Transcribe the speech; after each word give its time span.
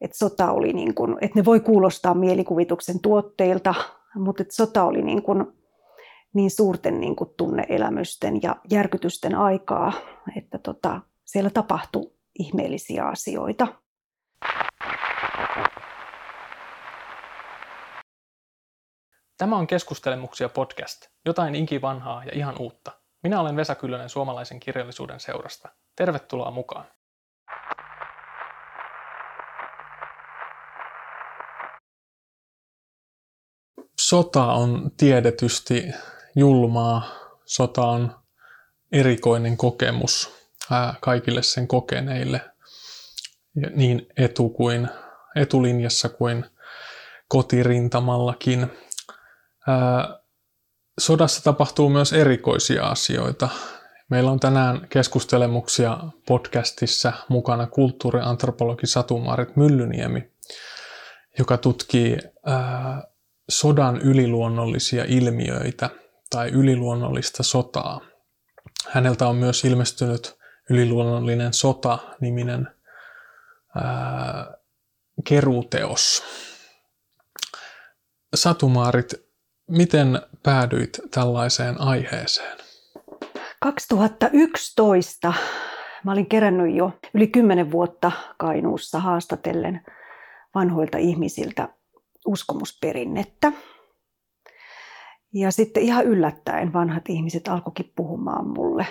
että 0.00 0.18
sota 0.18 0.50
oli 0.50 0.72
niin 0.72 0.94
kuin, 0.94 1.16
että 1.20 1.38
ne 1.38 1.44
voi 1.44 1.60
kuulostaa 1.60 2.14
mielikuvituksen 2.14 3.00
tuotteilta, 3.00 3.74
mutta 4.14 4.42
että 4.42 4.54
sota 4.54 4.84
oli 4.84 5.02
niin, 5.02 5.22
kuin, 5.22 5.44
niin 6.34 6.50
suurten 6.50 7.00
niin 7.00 7.16
kuin 7.16 7.30
tunneelämysten 7.36 8.42
ja 8.42 8.56
järkytysten 8.70 9.34
aikaa, 9.34 9.92
että 10.36 10.58
tota, 10.58 11.00
siellä 11.24 11.50
tapahtui 11.50 12.12
ihmeellisiä 12.38 13.04
asioita. 13.04 13.66
Tämä 19.38 19.56
on 19.56 19.66
Keskustelemuksia 19.66 20.48
podcast, 20.48 21.06
jotain 21.24 21.54
vanhaa 21.82 22.24
ja 22.24 22.30
ihan 22.34 22.54
uutta. 22.58 22.92
Minä 23.22 23.40
olen 23.40 23.56
Vesa 23.56 23.74
Kyllönen 23.74 24.08
suomalaisen 24.08 24.60
kirjallisuuden 24.60 25.20
seurasta. 25.20 25.68
Tervetuloa 25.96 26.50
mukaan. 26.50 26.84
Sota 34.08 34.44
on 34.52 34.90
tiedetysti 34.96 35.84
julmaa. 36.36 37.02
Sota 37.44 37.86
on 37.86 38.16
erikoinen 38.92 39.56
kokemus 39.56 40.34
kaikille 41.00 41.42
sen 41.42 41.68
kokeneille, 41.68 42.40
niin 43.74 44.06
etu 44.16 44.48
kuin, 44.48 44.88
etulinjassa 45.36 46.08
kuin 46.08 46.44
kotirintamallakin. 47.28 48.66
Sodassa 50.98 51.44
tapahtuu 51.44 51.88
myös 51.88 52.12
erikoisia 52.12 52.86
asioita. 52.86 53.48
Meillä 54.10 54.30
on 54.30 54.40
tänään 54.40 54.86
keskustelemuksia 54.90 55.98
podcastissa 56.26 57.12
mukana 57.28 57.66
kulttuuriantropologi 57.66 58.86
Satu-Maarit 58.86 59.56
Myllyniemi, 59.56 60.30
joka 61.38 61.58
tutkii 61.58 62.18
sodan 63.48 63.96
yliluonnollisia 63.96 65.04
ilmiöitä 65.08 65.90
tai 66.30 66.48
yliluonnollista 66.48 67.42
sotaa. 67.42 68.00
Häneltä 68.88 69.28
on 69.28 69.36
myös 69.36 69.64
ilmestynyt 69.64 70.38
yliluonnollinen 70.70 71.52
sota-niminen 71.52 72.68
ää, 73.74 74.56
keruuteos. 75.24 76.22
Satumaarit, 78.34 79.14
miten 79.70 80.20
päädyit 80.42 81.00
tällaiseen 81.10 81.80
aiheeseen? 81.80 82.58
2011 83.60 85.32
mä 86.04 86.12
olin 86.12 86.26
kerännyt 86.26 86.76
jo 86.76 86.92
yli 87.14 87.26
kymmenen 87.26 87.70
vuotta 87.70 88.12
Kainuussa 88.36 89.00
haastatellen 89.00 89.80
vanhoilta 90.54 90.98
ihmisiltä 90.98 91.68
uskomusperinnettä. 92.26 93.52
Ja 95.34 95.50
sitten 95.50 95.82
ihan 95.82 96.04
yllättäen 96.04 96.72
vanhat 96.72 97.08
ihmiset 97.08 97.48
alkoikin 97.48 97.92
puhumaan 97.96 98.48
mulle 98.48 98.86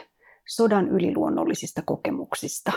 sodan 0.48 0.88
yliluonnollisista 0.88 1.82
kokemuksista. 1.86 2.72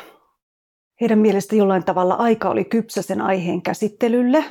Heidän 1.00 1.18
mielestä 1.18 1.56
jollain 1.56 1.84
tavalla 1.84 2.14
aika 2.14 2.50
oli 2.50 2.64
kypsä 2.64 3.02
sen 3.02 3.20
aiheen 3.20 3.62
käsittelylle. 3.62 4.44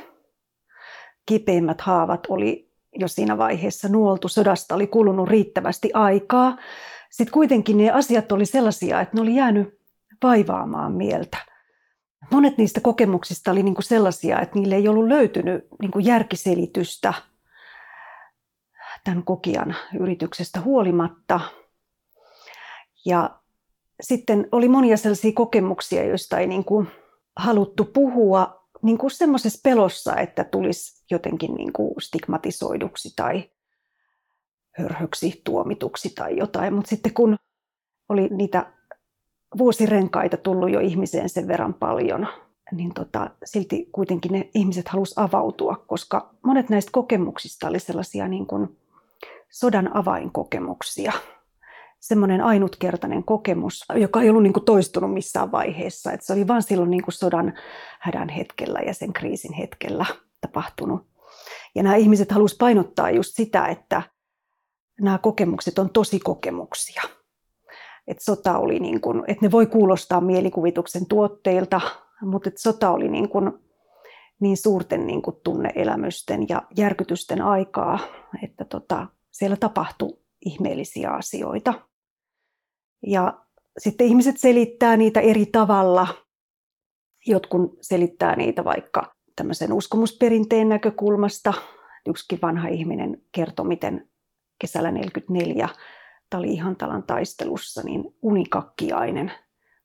Kipeimmät 1.26 1.80
haavat 1.80 2.20
oli 2.28 2.72
jo 2.94 3.08
siinä 3.08 3.38
vaiheessa 3.38 3.88
nuoltu, 3.88 4.28
sodasta 4.28 4.74
oli 4.74 4.86
kulunut 4.86 5.28
riittävästi 5.28 5.90
aikaa. 5.94 6.56
Sitten 7.10 7.32
kuitenkin 7.32 7.78
ne 7.78 7.90
asiat 7.90 8.32
oli 8.32 8.46
sellaisia, 8.46 9.00
että 9.00 9.16
ne 9.16 9.20
oli 9.20 9.34
jäänyt 9.34 9.80
vaivaamaan 10.22 10.92
mieltä. 10.92 11.38
Monet 12.30 12.58
niistä 12.58 12.80
kokemuksista 12.80 13.50
oli 13.50 13.62
niinku 13.62 13.82
sellaisia, 13.82 14.40
että 14.40 14.58
niille 14.58 14.74
ei 14.74 14.88
ollut 14.88 15.08
löytynyt 15.08 15.66
niinku 15.80 15.98
järkiselitystä 15.98 17.14
tämän 19.04 19.22
kokijan 19.22 19.76
yrityksestä 20.00 20.60
huolimatta. 20.60 21.40
Ja 23.04 23.40
sitten 24.00 24.48
oli 24.52 24.68
monia 24.68 24.96
sellaisia 24.96 25.32
kokemuksia, 25.34 26.04
joista 26.04 26.38
ei 26.38 26.46
niinku 26.46 26.86
haluttu 27.36 27.84
puhua 27.84 28.68
niin 28.82 28.98
kuin 28.98 29.10
semmoisessa 29.10 29.60
pelossa, 29.62 30.16
että 30.16 30.44
tulisi 30.44 31.04
jotenkin 31.10 31.54
niin 31.54 31.72
kuin 31.72 31.94
stigmatisoiduksi 32.00 33.12
tai 33.16 33.50
hörhöksi 34.78 35.40
tuomituksi 35.44 36.10
tai 36.10 36.36
jotain. 36.36 36.74
Mutta 36.74 36.88
sitten 36.88 37.14
kun 37.14 37.36
oli 38.08 38.28
niitä 38.28 38.72
vuosirenkaita 39.58 40.36
tullut 40.36 40.70
jo 40.70 40.80
ihmiseen 40.80 41.28
sen 41.28 41.48
verran 41.48 41.74
paljon, 41.74 42.26
niin 42.72 42.94
tota, 42.94 43.30
silti 43.44 43.88
kuitenkin 43.92 44.32
ne 44.32 44.50
ihmiset 44.54 44.88
halus 44.88 45.18
avautua, 45.18 45.84
koska 45.86 46.34
monet 46.42 46.68
näistä 46.68 46.90
kokemuksista 46.92 47.68
oli 47.68 47.80
sellaisia 47.80 48.28
niin 48.28 48.46
kuin 48.46 48.78
sodan 49.50 49.96
avainkokemuksia. 49.96 51.12
Semmoinen 52.00 52.40
ainutkertainen 52.40 53.24
kokemus, 53.24 53.84
joka 53.94 54.22
ei 54.22 54.30
ollut 54.30 54.42
niin 54.42 54.52
kuin 54.52 54.64
toistunut 54.64 55.14
missään 55.14 55.52
vaiheessa. 55.52 56.12
että 56.12 56.26
se 56.26 56.32
oli 56.32 56.48
vain 56.48 56.62
silloin 56.62 56.90
niin 56.90 57.02
kuin 57.02 57.14
sodan 57.14 57.52
hädän 58.00 58.28
hetkellä 58.28 58.80
ja 58.80 58.94
sen 58.94 59.12
kriisin 59.12 59.52
hetkellä 59.52 60.06
tapahtunut. 60.40 61.06
Ja 61.74 61.82
nämä 61.82 61.96
ihmiset 61.96 62.30
halusivat 62.30 62.58
painottaa 62.58 63.10
just 63.10 63.34
sitä, 63.34 63.66
että 63.66 64.02
nämä 65.00 65.18
kokemukset 65.18 65.78
on 65.78 65.90
tosi 65.90 66.20
kokemuksia 66.20 67.02
että 68.08 68.24
sota 68.24 68.58
oli 68.58 68.78
niin 68.78 69.00
kuin, 69.00 69.24
että 69.26 69.46
ne 69.46 69.50
voi 69.50 69.66
kuulostaa 69.66 70.20
mielikuvituksen 70.20 71.06
tuotteilta, 71.06 71.80
mutta 72.22 72.48
että 72.48 72.62
sota 72.62 72.90
oli 72.90 73.08
niin, 73.08 73.28
kuin, 73.28 73.52
niin 74.40 74.56
suurten 74.56 75.06
niin 75.06 75.22
kuin 75.22 75.36
tunneelämysten 75.44 76.46
ja 76.48 76.62
järkytysten 76.76 77.42
aikaa, 77.42 77.98
että 78.42 78.64
tota, 78.64 79.06
siellä 79.30 79.56
tapahtui 79.56 80.18
ihmeellisiä 80.44 81.10
asioita. 81.10 81.74
Ja 83.06 83.40
sitten 83.78 84.06
ihmiset 84.06 84.38
selittää 84.38 84.96
niitä 84.96 85.20
eri 85.20 85.46
tavalla. 85.46 86.08
Jotkut 87.26 87.78
selittää 87.80 88.36
niitä 88.36 88.64
vaikka 88.64 89.14
tämmöisen 89.36 89.72
uskomusperinteen 89.72 90.68
näkökulmasta. 90.68 91.54
Yksikin 92.06 92.38
vanha 92.42 92.68
ihminen 92.68 93.22
kertoi, 93.32 93.66
miten 93.66 94.08
kesällä 94.58 94.92
1944 96.30 96.38
Tali-Ihantalan 96.38 97.02
taistelussa, 97.02 97.82
niin 97.82 98.04
unikakkiainen 98.22 99.32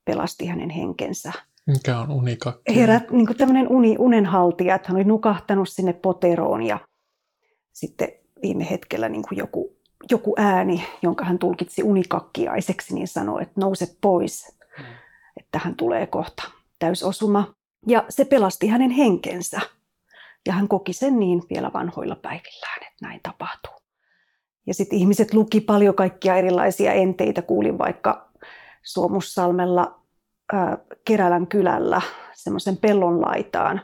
pelasti 0.05 0.45
hänen 0.45 0.69
henkensä. 0.69 1.31
Mikä 1.67 1.99
on 1.99 2.11
unikakki? 2.11 2.75
Herät, 2.75 3.11
niin 3.11 3.25
kuin 3.25 3.37
tämmöinen 3.37 3.67
uni, 3.67 3.95
unenhaltija, 3.99 4.75
että 4.75 4.87
hän 4.87 4.95
oli 4.95 5.03
nukahtanut 5.03 5.69
sinne 5.69 5.93
poteroon 5.93 6.63
ja 6.63 6.79
sitten 7.73 8.07
viime 8.41 8.69
hetkellä 8.69 9.09
niin 9.09 9.23
kuin 9.29 9.37
joku, 9.37 9.77
joku 10.11 10.35
ääni, 10.37 10.83
jonka 11.01 11.25
hän 11.25 11.39
tulkitsi 11.39 11.83
unikakkiaiseksi, 11.83 12.95
niin 12.95 13.07
sanoi, 13.07 13.41
että 13.41 13.61
nouse 13.61 13.87
pois, 14.01 14.57
mm. 14.79 14.85
että 15.39 15.59
hän 15.59 15.75
tulee 15.75 16.07
kohta 16.07 16.43
täysosuma. 16.79 17.53
Ja 17.87 18.05
se 18.09 18.25
pelasti 18.25 18.67
hänen 18.67 18.91
henkensä. 18.91 19.61
Ja 20.45 20.53
hän 20.53 20.67
koki 20.67 20.93
sen 20.93 21.19
niin 21.19 21.43
vielä 21.49 21.71
vanhoilla 21.73 22.15
päivillään, 22.15 22.83
että 22.83 23.07
näin 23.07 23.19
tapahtuu. 23.23 23.72
Ja 24.65 24.73
sitten 24.73 24.99
ihmiset 24.99 25.33
luki 25.33 25.61
paljon 25.61 25.95
kaikkia 25.95 26.35
erilaisia 26.35 26.93
enteitä. 26.93 27.41
Kuulin 27.41 27.77
vaikka 27.77 28.29
Suomussalmella 28.83 29.99
ää, 30.53 30.77
Kerälän 31.05 31.47
kylällä 31.47 32.01
semmoisen 32.33 32.77
pellon 32.77 33.21
laitaan 33.21 33.81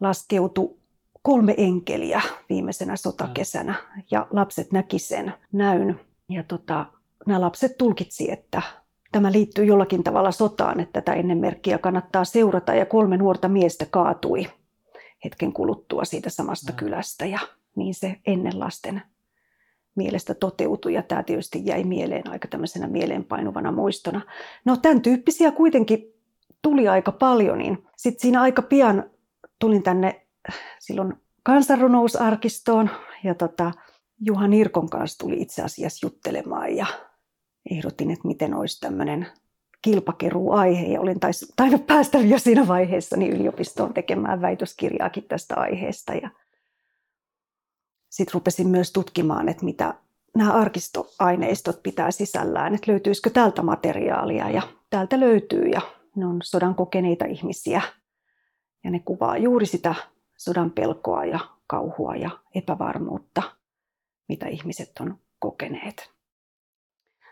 laskeutui 0.00 0.76
kolme 1.22 1.54
enkeliä 1.56 2.20
viimeisenä 2.48 2.96
sotakesänä 2.96 3.74
ja 4.10 4.26
lapset 4.30 4.72
näki 4.72 4.98
sen 4.98 5.34
näyn. 5.52 6.00
Ja 6.28 6.42
tota, 6.42 6.86
nämä 7.26 7.40
lapset 7.40 7.78
tulkitsi, 7.78 8.32
että 8.32 8.62
tämä 9.12 9.32
liittyy 9.32 9.64
jollakin 9.64 10.04
tavalla 10.04 10.30
sotaan, 10.30 10.80
että 10.80 11.00
tätä 11.00 11.12
ennen 11.12 11.38
merkkiä 11.38 11.78
kannattaa 11.78 12.24
seurata 12.24 12.74
ja 12.74 12.86
kolme 12.86 13.16
nuorta 13.16 13.48
miestä 13.48 13.86
kaatui 13.90 14.46
hetken 15.24 15.52
kuluttua 15.52 16.04
siitä 16.04 16.30
samasta 16.30 16.72
kylästä 16.72 17.26
ja 17.26 17.38
niin 17.76 17.94
se 17.94 18.16
ennen 18.26 18.60
lasten 18.60 19.02
mielestä 19.94 20.34
toteutui 20.34 20.94
ja 20.94 21.02
tämä 21.02 21.22
tietysti 21.22 21.62
jäi 21.64 21.84
mieleen 21.84 22.30
aika 22.30 22.48
tämmöisenä 22.48 22.88
mieleenpainuvana 22.88 23.72
muistona. 23.72 24.20
No 24.64 24.76
tämän 24.76 25.02
tyyppisiä 25.02 25.52
kuitenkin 25.52 26.14
tuli 26.62 26.88
aika 26.88 27.12
paljon, 27.12 27.58
niin 27.58 27.78
sitten 27.96 28.20
siinä 28.20 28.40
aika 28.40 28.62
pian 28.62 29.10
tulin 29.58 29.82
tänne 29.82 30.26
silloin 30.78 31.14
kansanrunousarkistoon 31.42 32.90
ja 33.24 33.34
tota, 33.34 33.72
Juha 34.20 34.48
Nirkon 34.48 34.88
kanssa 34.88 35.18
tuli 35.18 35.42
itse 35.42 35.62
asiassa 35.62 36.06
juttelemaan 36.06 36.76
ja 36.76 36.86
ehdotin, 37.70 38.10
että 38.10 38.28
miten 38.28 38.54
olisi 38.54 38.80
tämmöinen 38.80 39.26
kilpakeruuaihe 39.82 40.86
ja 40.86 41.00
olin 41.00 41.20
tainnut 41.56 41.86
päästä 41.86 42.18
jo 42.18 42.38
siinä 42.38 42.68
vaiheessa 42.68 43.16
niin 43.16 43.32
yliopistoon 43.32 43.94
tekemään 43.94 44.40
väitöskirjaakin 44.40 45.24
tästä 45.24 45.54
aiheesta 45.56 46.14
ja 46.14 46.30
sitten 48.12 48.34
rupesin 48.34 48.68
myös 48.68 48.92
tutkimaan, 48.92 49.48
että 49.48 49.64
mitä 49.64 49.94
nämä 50.36 50.52
arkistoaineistot 50.52 51.82
pitää 51.82 52.10
sisällään, 52.10 52.74
että 52.74 52.92
löytyisikö 52.92 53.30
tältä 53.30 53.62
materiaalia 53.62 54.50
ja 54.50 54.62
täältä 54.90 55.20
löytyy 55.20 55.64
ja 55.64 55.80
ne 56.16 56.26
on 56.26 56.40
sodan 56.42 56.74
kokeneita 56.74 57.24
ihmisiä. 57.24 57.82
Ja 58.84 58.90
ne 58.90 58.98
kuvaa 58.98 59.38
juuri 59.38 59.66
sitä 59.66 59.94
sodan 60.36 60.70
pelkoa 60.70 61.24
ja 61.24 61.40
kauhua 61.66 62.16
ja 62.16 62.30
epävarmuutta, 62.54 63.42
mitä 64.28 64.46
ihmiset 64.46 64.92
on 65.00 65.18
kokeneet. 65.38 66.10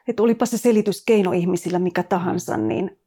Et 0.09 0.21
olipa 0.21 0.47
se 0.47 0.59
selityskeino 0.59 1.33
ihmisillä 1.33 1.79
mikä 1.79 2.03
tahansa, 2.03 2.57
niin 2.57 3.01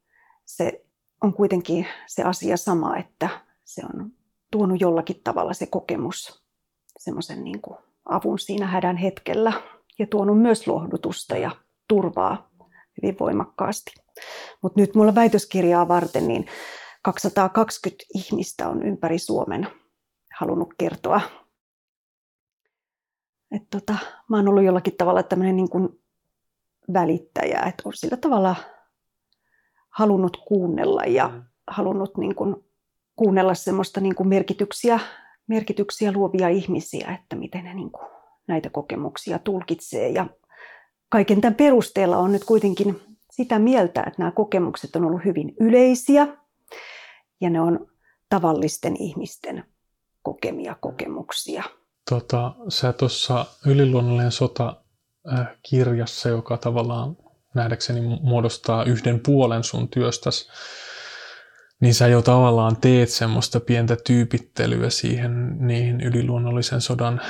se 0.46 0.86
on 1.22 1.34
kuitenkin 1.34 1.88
se 2.08 2.24
asia 2.24 2.58
sama, 2.58 2.98
että 2.98 3.30
se 3.64 3.82
on 3.94 4.12
tuonut 4.52 4.82
jollakin 4.82 5.22
tavalla 5.24 5.54
se 5.54 5.66
kokemus 5.66 6.43
semmoisen 7.04 7.44
niin 7.44 7.62
avun 8.06 8.40
siinä 8.40 8.68
hädän 8.68 8.98
hetkellä 8.98 9.54
ja 10.00 10.08
tuonut 10.08 10.42
myös 10.42 10.68
lohdutusta 10.68 11.38
ja 11.38 11.52
turvaa 11.88 12.50
hyvin 13.02 13.20
voimakkaasti. 13.20 13.92
Mutta 14.62 14.80
nyt 14.80 14.96
mulla 14.96 15.16
väitöskirjaa 15.16 15.88
varten 15.88 16.28
niin 16.28 16.46
220 17.02 18.06
ihmistä 18.14 18.70
on 18.70 18.84
ympäri 18.84 19.20
Suomen 19.20 19.68
halunnut 20.40 20.74
kertoa. 20.78 21.22
Et 23.52 23.64
tota, 23.70 23.96
mä 24.30 24.38
oon 24.38 24.48
ollut 24.48 24.64
jollakin 24.64 24.98
tavalla 24.98 25.24
tämmöinen 25.24 25.56
niin 25.56 25.70
kuin 25.70 25.90
välittäjä, 26.94 27.60
että 27.60 27.84
on 27.86 27.94
sillä 27.94 28.18
tavalla 28.18 28.56
halunnut 29.90 30.38
kuunnella 30.48 31.02
ja 31.02 31.28
mm. 31.28 31.44
halunnut 31.68 32.18
niin 32.18 32.36
kuin 32.36 32.56
kuunnella 33.16 33.54
semmoista 33.54 34.02
niin 34.02 34.16
kuin 34.16 34.30
merkityksiä, 34.30 35.00
merkityksiä 35.48 36.12
luovia 36.12 36.50
ihmisiä, 36.50 37.18
että 37.20 37.36
miten 37.36 37.64
ne 37.64 37.74
niin 37.74 37.92
kuin 37.92 38.08
näitä 38.48 38.70
kokemuksia 38.70 39.40
tulkitsee. 39.40 40.10
Ja 40.10 40.28
kaiken 41.10 41.42
tämän 41.42 41.56
perusteella 41.56 42.18
on 42.18 42.32
nyt 42.32 42.44
kuitenkin 42.44 43.02
sitä 43.32 43.60
mieltä, 43.60 44.04
että 44.08 44.16
nämä 44.18 44.32
kokemukset 44.32 44.96
on 44.96 45.06
ollut 45.06 45.26
hyvin 45.26 45.54
yleisiä 45.60 46.28
ja 47.42 47.50
ne 47.50 47.62
on 47.62 47.88
tavallisten 48.30 48.96
ihmisten 49.02 49.64
kokemia 50.22 50.76
kokemuksia. 50.80 51.64
Tota, 52.10 52.56
sä 52.70 52.94
tuossa 52.94 53.46
yliluonnollinen 53.66 54.32
sota 54.32 54.82
äh, 55.34 55.48
kirjassa, 55.70 56.30
joka 56.30 56.58
tavallaan 56.58 57.18
nähdäkseni 57.54 58.02
muodostaa 58.22 58.84
yhden 58.84 59.20
puolen 59.20 59.64
sun 59.64 59.90
työstäsi, 59.90 60.50
niin 61.84 61.94
sä 61.94 62.08
jo 62.08 62.22
tavallaan 62.22 62.78
teet 62.78 63.10
semmoista 63.10 63.60
pientä 63.60 63.98
tyypittelyä 64.08 64.90
siihen 64.90 65.58
niihin 65.60 66.02
yliluonnollisen 66.02 66.82
sodan 66.82 67.22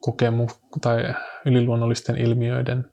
kokemu 0.00 0.46
tai 0.80 1.14
yliluonnollisten 1.46 2.16
ilmiöiden, 2.18 2.84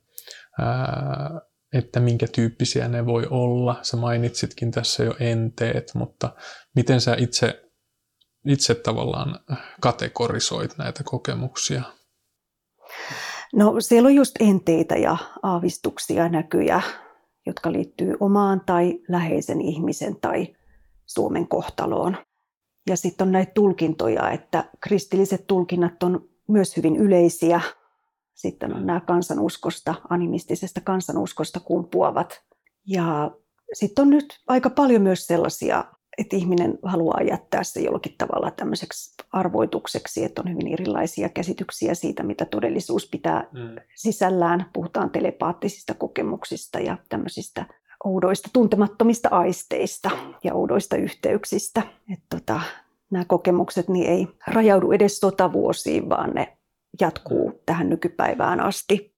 ää, 0.60 1.42
että 1.74 2.00
minkä 2.00 2.28
tyyppisiä 2.36 2.88
ne 2.88 3.06
voi 3.06 3.28
olla. 3.30 3.80
Sä 3.82 3.98
mainitsitkin 3.98 4.72
tässä 4.72 5.04
jo 5.04 5.16
enteet, 5.20 5.92
mutta 5.96 6.36
miten 6.76 7.02
sä 7.02 7.16
itse, 7.20 7.64
itse 8.48 8.76
tavallaan 8.76 9.40
kategorisoit 9.82 10.78
näitä 10.78 11.04
kokemuksia? 11.06 11.82
No 13.54 13.76
siellä 13.80 14.08
on 14.08 14.16
just 14.16 14.36
enteitä 14.40 14.96
ja 14.96 15.18
aavistuksia, 15.44 16.30
näkyjä, 16.30 16.82
jotka 17.46 17.72
liittyy 17.72 18.16
omaan 18.20 18.62
tai 18.66 19.00
läheisen 19.08 19.62
ihmisen 19.62 20.16
tai 20.22 20.56
Suomen 21.06 21.48
kohtaloon. 21.48 22.18
Ja 22.90 22.98
sitten 22.98 23.28
on 23.28 23.32
näitä 23.32 23.52
tulkintoja, 23.56 24.32
että 24.32 24.70
kristilliset 24.82 25.48
tulkinnat 25.48 26.04
on 26.04 26.30
myös 26.48 26.78
hyvin 26.78 26.96
yleisiä. 26.96 27.62
Sitten 28.34 28.74
on 28.76 28.86
nämä 28.86 29.00
kansanuskosta, 29.00 29.96
animistisesta 30.10 30.82
kansanuskosta 30.82 31.60
kumpuavat. 31.60 32.44
Ja 32.88 33.32
sitten 33.74 34.02
on 34.02 34.10
nyt 34.10 34.40
aika 34.48 34.70
paljon 34.70 35.02
myös 35.02 35.28
sellaisia, 35.28 35.86
että 36.18 36.36
ihminen 36.36 36.80
haluaa 36.84 37.22
jättää 37.22 37.64
se 37.64 37.80
jollakin 37.80 38.16
tavalla 38.18 38.52
tämmöiseksi 38.52 39.16
arvoitukseksi, 39.32 40.24
että 40.24 40.42
on 40.42 40.52
hyvin 40.52 40.68
erilaisia 40.68 41.30
käsityksiä 41.30 41.94
siitä, 41.94 42.24
mitä 42.24 42.46
todellisuus 42.46 43.10
pitää 43.10 43.48
mm. 43.52 43.76
sisällään. 43.96 44.66
Puhutaan 44.74 45.10
telepaattisista 45.10 45.94
kokemuksista 45.94 46.80
ja 46.80 46.98
tämmöisistä 47.10 47.66
oudoista 48.04 48.50
tuntemattomista 48.54 49.30
aisteista 49.30 50.12
ja 50.44 50.54
oudoista 50.54 50.96
yhteyksistä. 50.96 51.82
Että 52.14 52.26
tota, 52.30 52.62
nämä 53.12 53.26
kokemukset 53.26 53.90
niin 53.90 54.10
ei 54.10 54.28
rajaudu 54.48 54.92
edes 54.92 55.20
sotavuosiin, 55.20 56.10
vaan 56.10 56.32
ne 56.34 56.58
jatkuu 57.02 57.62
tähän 57.66 57.90
nykypäivään 57.90 58.60
asti. 58.60 59.15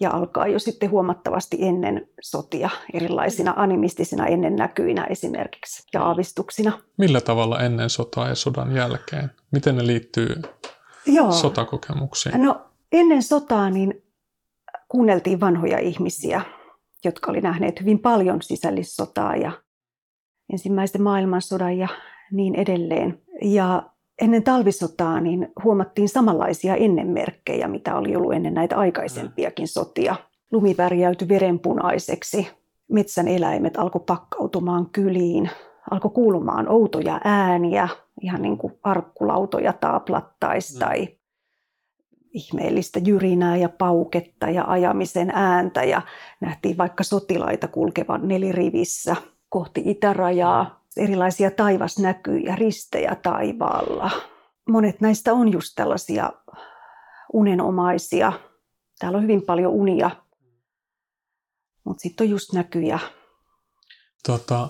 Ja 0.00 0.10
alkaa 0.10 0.46
jo 0.46 0.58
sitten 0.58 0.90
huomattavasti 0.90 1.56
ennen 1.60 2.08
sotia 2.20 2.70
erilaisina 2.92 3.54
animistisina 3.56 4.26
ennennäkyinä 4.26 5.04
esimerkiksi 5.04 5.82
ja 5.92 6.02
aavistuksina. 6.02 6.80
Millä 6.98 7.20
tavalla 7.20 7.60
ennen 7.60 7.90
sotaa 7.90 8.28
ja 8.28 8.34
sodan 8.34 8.76
jälkeen? 8.76 9.30
Miten 9.50 9.76
ne 9.76 9.86
liittyy 9.86 10.42
Joo. 11.06 11.32
sotakokemuksiin? 11.32 12.42
No 12.42 12.60
ennen 12.92 13.22
sotaa 13.22 13.70
niin 13.70 14.02
kuunneltiin 14.88 15.40
vanhoja 15.40 15.78
ihmisiä, 15.78 16.40
jotka 17.04 17.30
oli 17.30 17.40
nähneet 17.40 17.80
hyvin 17.80 17.98
paljon 17.98 18.42
sisällissotaa 18.42 19.36
ja 19.36 19.52
ensimmäisen 20.52 21.02
maailmansodan 21.02 21.78
ja 21.78 21.88
niin 22.32 22.54
edelleen. 22.54 23.22
Ja 23.42 23.82
ennen 24.22 24.42
talvisotaa 24.42 25.20
niin 25.20 25.52
huomattiin 25.64 26.08
samanlaisia 26.08 26.76
ennenmerkkejä, 26.76 27.68
mitä 27.68 27.96
oli 27.96 28.16
ollut 28.16 28.32
ennen 28.32 28.54
näitä 28.54 28.76
aikaisempiakin 28.76 29.68
sotia. 29.68 30.16
Lumi 30.52 30.74
värjäytyi 30.78 31.28
verenpunaiseksi, 31.28 32.48
metsän 32.92 33.28
eläimet 33.28 33.76
alkoi 33.76 34.02
pakkautumaan 34.06 34.90
kyliin, 34.90 35.50
alkoi 35.90 36.10
kuulumaan 36.10 36.68
outoja 36.68 37.20
ääniä, 37.24 37.88
ihan 38.20 38.42
niin 38.42 38.58
kuin 38.58 38.78
arkkulautoja 38.82 39.72
taaplattaisi 39.72 40.78
tai 40.78 41.08
ihmeellistä 42.34 43.00
jyrinää 43.04 43.56
ja 43.56 43.68
pauketta 43.68 44.50
ja 44.50 44.64
ajamisen 44.66 45.30
ääntä. 45.34 45.84
Ja 45.84 46.02
nähtiin 46.40 46.78
vaikka 46.78 47.04
sotilaita 47.04 47.68
kulkevan 47.68 48.28
nelirivissä 48.28 49.16
kohti 49.48 49.82
itärajaa 49.84 50.83
erilaisia 50.96 51.50
taivasnäkyjä, 51.50 52.56
ristejä 52.56 53.14
taivaalla. 53.14 54.10
Monet 54.68 55.00
näistä 55.00 55.32
on 55.32 55.52
just 55.52 55.72
tällaisia 55.76 56.32
unenomaisia. 57.32 58.32
Täällä 58.98 59.16
on 59.16 59.22
hyvin 59.22 59.42
paljon 59.42 59.72
unia, 59.72 60.10
mutta 61.84 62.00
sitten 62.00 62.24
on 62.24 62.30
just 62.30 62.52
näkyjä. 62.52 62.98
Tota, 64.26 64.68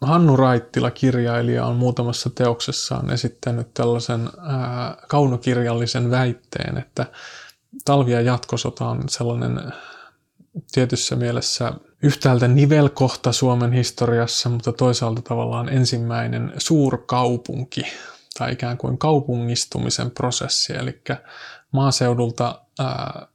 Hannu 0.00 0.36
Raittila, 0.36 0.90
kirjailija, 0.90 1.66
on 1.66 1.76
muutamassa 1.76 2.30
teoksessaan 2.30 3.10
esittänyt 3.10 3.74
tällaisen 3.74 4.30
ää, 4.40 4.96
kaunokirjallisen 5.08 6.10
väitteen, 6.10 6.78
että 6.78 7.06
talvi- 7.84 8.12
ja 8.12 8.20
jatkosota 8.20 8.88
on 8.88 9.08
sellainen 9.08 9.72
tietyssä 10.72 11.16
mielessä 11.16 11.72
yhtäältä 12.02 12.48
nivelkohta 12.48 13.32
Suomen 13.32 13.72
historiassa, 13.72 14.48
mutta 14.48 14.72
toisaalta 14.72 15.22
tavallaan 15.22 15.68
ensimmäinen 15.68 16.52
suurkaupunki 16.58 17.82
tai 18.38 18.52
ikään 18.52 18.78
kuin 18.78 18.98
kaupungistumisen 18.98 20.10
prosessi, 20.10 20.72
eli 20.72 21.02
maaseudulta 21.72 22.60
ää, 22.78 23.26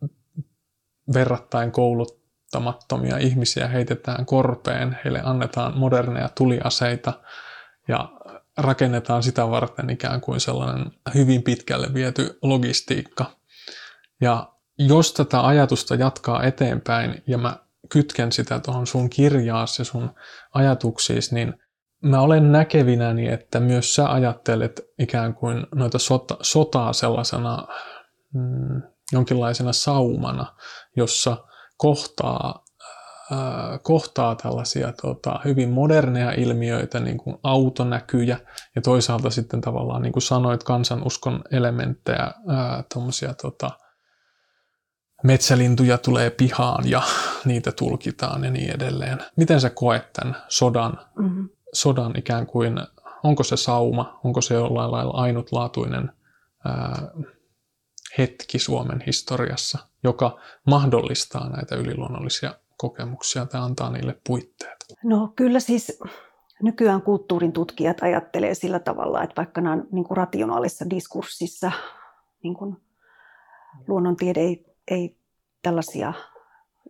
verrattain 1.14 1.72
kouluttamattomia 1.72 3.18
ihmisiä 3.18 3.68
heitetään 3.68 4.26
korpeen, 4.26 5.00
heille 5.04 5.22
annetaan 5.24 5.78
moderneja 5.78 6.30
tuliaseita 6.30 7.14
ja 7.88 8.10
rakennetaan 8.58 9.24
sitä 9.24 9.50
varten 9.50 9.90
ikään 9.90 10.22
kuin 10.22 10.40
sellainen 10.40 10.92
hyvin 11.16 11.44
pitkälle 11.44 11.94
viety 11.94 12.38
logistiikka. 12.42 13.26
Ja 14.22 14.54
jos 14.78 15.14
tätä 15.14 15.48
ajatusta 15.48 15.96
jatkaa 15.96 16.44
eteenpäin 16.44 17.24
ja 17.28 17.38
mä 17.38 17.58
kytken 17.90 18.32
sitä 18.32 18.60
tuohon 18.60 18.88
sun 18.88 19.10
kirjaasi 19.10 19.82
ja 19.82 19.86
sun 19.86 20.12
ajatuksiisi, 20.54 21.36
niin 21.36 21.54
mä 22.04 22.22
olen 22.22 22.52
näkevinäni, 22.52 23.28
että 23.28 23.60
myös 23.60 23.96
sä 23.96 24.12
ajattelet 24.12 24.82
ikään 25.00 25.34
kuin 25.34 25.68
noita 25.76 26.00
sota, 26.00 26.38
sotaa 26.42 26.94
sellaisena 26.94 27.68
mm, 28.34 28.82
jonkinlaisena 29.12 29.74
saumana, 29.74 30.56
jossa 30.96 31.38
kohtaa, 31.78 32.64
äh, 33.32 33.40
kohtaa 33.82 34.36
tällaisia 34.36 34.94
tota, 35.02 35.40
hyvin 35.46 35.70
moderneja 35.70 36.32
ilmiöitä, 36.32 37.00
niin 37.00 37.18
kuin 37.18 37.38
autonäkyjä, 37.44 38.40
ja 38.76 38.82
toisaalta 38.82 39.30
sitten 39.30 39.62
tavallaan, 39.62 40.02
niin 40.02 40.14
kuin 40.14 40.24
sanoit, 40.24 40.64
kansanuskon 40.64 41.44
elementtejä, 41.52 42.24
äh, 42.24 43.36
tota, 43.42 43.72
metsälintuja 45.24 45.98
tulee 45.98 46.30
pihaan 46.30 46.90
ja 46.90 47.02
niitä 47.46 47.72
tulkitaan 47.72 48.44
ja 48.44 48.52
niin 48.52 48.76
edelleen. 48.76 49.18
Miten 49.36 49.62
sä 49.62 49.70
koet 49.70 50.14
tämän 50.14 50.36
sodan, 50.48 51.00
mm-hmm. 51.16 51.50
sodan 51.74 52.18
ikään 52.18 52.48
kuin, 52.48 52.80
onko 53.24 53.44
se 53.44 53.58
sauma, 53.58 54.20
onko 54.24 54.42
se 54.42 54.54
jollain 54.54 54.92
lailla 54.92 55.14
ainutlaatuinen 55.14 56.12
ää, 56.66 57.08
hetki 58.18 58.60
Suomen 58.60 59.04
historiassa, 59.06 59.80
joka 60.04 60.40
mahdollistaa 60.66 61.50
näitä 61.50 61.76
yliluonnollisia 61.76 62.54
kokemuksia 62.78 63.46
tai 63.46 63.62
antaa 63.62 63.90
niille 63.90 64.20
puitteet? 64.28 64.78
No 65.04 65.34
kyllä 65.36 65.60
siis 65.60 66.00
nykyään 66.64 67.02
kulttuurin 67.02 67.54
tutkijat 67.54 67.98
ajattelee 68.02 68.54
sillä 68.54 68.80
tavalla, 68.80 69.24
että 69.24 69.36
vaikka 69.38 69.62
nämä 69.62 69.74
on 69.74 69.88
niin 69.92 70.06
kuin 70.06 70.18
rationaalisessa 70.18 70.90
diskurssissa, 70.90 71.72
niin 72.44 72.54
kuin 72.54 72.78
luonnontiede 73.88 74.40
ei, 74.40 74.66
ei 74.92 75.18
tällaisia 75.62 76.14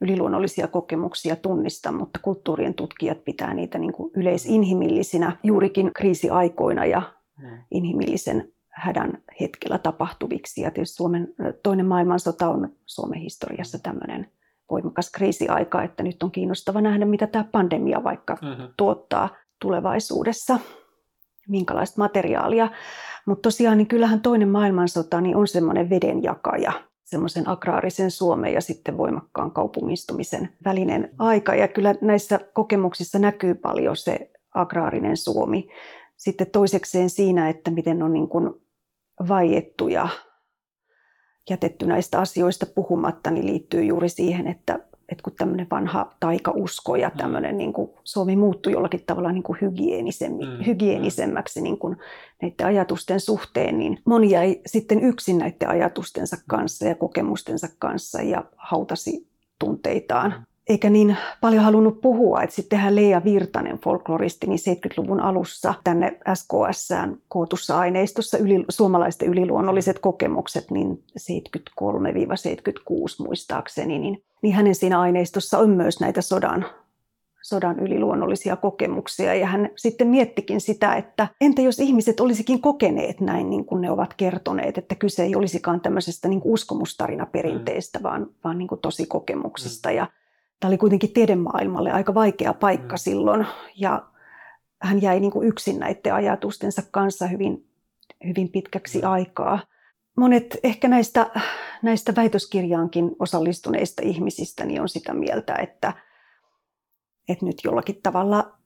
yliluonnollisia 0.01 0.67
kokemuksia 0.67 1.35
tunnista, 1.35 1.91
mutta 1.91 2.19
kulttuurien 2.23 2.73
tutkijat 2.73 3.23
pitää 3.23 3.53
niitä 3.53 3.77
niin 3.77 3.93
kuin 3.93 4.11
yleisinhimillisinä 4.15 5.37
juurikin 5.43 5.93
kriisiaikoina 5.93 6.85
ja 6.85 7.01
mm. 7.41 7.57
inhimillisen 7.71 8.51
hädän 8.69 9.23
hetkellä 9.41 9.77
tapahtuviksi. 9.77 10.61
Ja 10.61 10.71
tietysti 10.71 10.95
Suomen 10.95 11.33
toinen 11.63 11.85
maailmansota 11.85 12.49
on 12.49 12.69
Suomen 12.85 13.19
historiassa 13.19 13.79
tämmöinen 13.79 14.31
voimakas 14.71 15.11
kriisiaika, 15.11 15.83
että 15.83 16.03
nyt 16.03 16.23
on 16.23 16.31
kiinnostava 16.31 16.81
nähdä, 16.81 17.05
mitä 17.05 17.27
tämä 17.27 17.45
pandemia 17.51 18.03
vaikka 18.03 18.37
mm-hmm. 18.41 18.67
tuottaa 18.77 19.29
tulevaisuudessa, 19.61 20.59
minkälaista 21.47 22.01
materiaalia. 22.01 22.69
Mutta 23.25 23.41
tosiaan 23.41 23.77
niin 23.77 23.87
kyllähän 23.87 24.21
toinen 24.21 24.49
maailmansota 24.49 25.21
niin 25.21 25.35
on 25.35 25.47
semmoinen 25.47 25.89
vedenjakaja, 25.89 26.71
semmoisen 27.07 27.47
agraarisen 27.47 28.11
Suomen 28.11 28.53
ja 28.53 28.61
sitten 28.61 28.97
voimakkaan 28.97 29.51
kaupungistumisen 29.51 30.49
välinen 30.65 31.09
aika. 31.19 31.55
Ja 31.55 31.67
kyllä 31.67 31.95
näissä 32.01 32.39
kokemuksissa 32.53 33.19
näkyy 33.19 33.55
paljon 33.55 33.97
se 33.97 34.31
agraarinen 34.53 35.17
Suomi. 35.17 35.67
Sitten 36.17 36.51
toisekseen 36.51 37.09
siinä, 37.09 37.49
että 37.49 37.71
miten 37.71 38.03
on 38.03 38.13
niin 38.13 38.27
kuin 38.27 38.53
vaiettu 39.27 39.87
ja 39.87 40.09
jätetty 41.49 41.85
näistä 41.85 42.19
asioista 42.19 42.65
puhumatta, 42.65 43.31
niin 43.31 43.45
liittyy 43.45 43.83
juuri 43.83 44.09
siihen, 44.09 44.47
että, 44.47 44.79
että 45.09 45.23
kun 45.23 45.33
tämmöinen 45.37 45.67
vanha 45.71 46.15
taikausko 46.19 46.95
ja 46.95 47.09
mm. 47.09 47.17
tämmöinen 47.17 47.57
niin 47.57 47.73
kuin 47.73 47.91
Suomi 48.03 48.35
muuttui 48.35 48.71
jollakin 48.71 49.03
tavalla 49.05 49.31
niin 49.31 49.43
kuin 49.43 49.57
mm. 49.61 50.65
hygienisemmäksi 50.65 51.61
niin 51.61 51.77
kuin 51.77 51.97
näiden 52.41 52.67
ajatusten 52.67 53.19
suhteen, 53.19 53.79
niin 53.79 53.99
moni 54.05 54.29
jäi 54.29 54.61
sitten 54.65 55.03
yksin 55.03 55.37
näiden 55.37 55.69
ajatustensa 55.69 56.37
kanssa 56.47 56.85
ja 56.85 56.95
kokemustensa 56.95 57.67
kanssa 57.79 58.21
ja 58.21 58.43
hautasi 58.55 59.27
tunteitaan. 59.59 60.31
Mm 60.37 60.45
eikä 60.69 60.89
niin 60.89 61.17
paljon 61.41 61.63
halunnut 61.63 62.01
puhua. 62.01 62.41
Että 62.41 62.55
sittenhän 62.55 62.95
Leija 62.95 63.23
Virtanen, 63.23 63.77
folkloristi, 63.77 64.47
niin 64.47 64.59
70-luvun 64.59 65.19
alussa 65.19 65.73
tänne 65.83 66.19
SKSään 66.33 67.17
kootussa 67.27 67.79
aineistossa 67.79 68.37
yli, 68.37 68.65
suomalaisten 68.69 69.29
yliluonnolliset 69.29 69.99
kokemukset, 69.99 70.71
niin 70.71 71.03
73-76 71.19 71.23
muistaakseni, 73.19 73.99
niin, 73.99 74.23
niin 74.41 74.53
hänen 74.53 74.75
siinä 74.75 74.99
aineistossa 74.99 75.57
on 75.57 75.69
myös 75.69 75.99
näitä 75.99 76.21
sodan 76.21 76.65
sodan 77.41 77.79
yliluonnollisia 77.79 78.55
kokemuksia. 78.55 79.33
Ja 79.33 79.47
hän 79.47 79.69
sitten 79.75 80.07
miettikin 80.07 80.61
sitä, 80.61 80.95
että 80.95 81.27
entä 81.41 81.61
jos 81.61 81.79
ihmiset 81.79 82.19
olisikin 82.19 82.61
kokeneet 82.61 83.21
näin, 83.21 83.49
niin 83.49 83.65
kuin 83.65 83.81
ne 83.81 83.91
ovat 83.91 84.13
kertoneet, 84.13 84.77
että 84.77 84.95
kyse 84.95 85.23
ei 85.23 85.35
olisikaan 85.35 85.81
tämmöisestä 85.81 86.27
niin 86.27 86.41
uskomustarina-perinteestä, 86.43 88.03
vaan, 88.03 88.27
vaan 88.43 88.57
niin 88.57 88.67
kuin 88.67 88.81
tosi 88.81 89.05
kokemuksista. 89.05 89.89
Mm. 89.89 89.95
Ja 89.95 90.07
Tämä 90.59 90.69
oli 90.69 90.77
kuitenkin 90.77 91.13
tiedemaailmalle 91.13 91.91
aika 91.91 92.13
vaikea 92.13 92.53
paikka 92.53 92.95
mm. 92.95 92.99
silloin 92.99 93.47
ja 93.75 94.03
hän 94.81 95.01
jäi 95.01 95.19
niin 95.19 95.31
kuin 95.31 95.47
yksin 95.47 95.79
näiden 95.79 96.13
ajatustensa 96.13 96.81
kanssa 96.91 97.27
hyvin, 97.27 97.65
hyvin 98.27 98.49
pitkäksi 98.49 99.01
mm. 99.01 99.07
aikaa. 99.07 99.59
Monet 100.17 100.57
ehkä 100.63 100.87
näistä, 100.87 101.29
näistä 101.81 102.15
väitöskirjaankin 102.15 103.15
osallistuneista 103.19 104.01
ihmisistä 104.05 104.65
niin 104.65 104.81
on 104.81 104.89
sitä 104.89 105.13
mieltä, 105.13 105.55
että, 105.55 105.93
että 107.29 107.45
nyt 107.45 107.57
jollakin 107.63 107.99
tavalla 108.03 108.57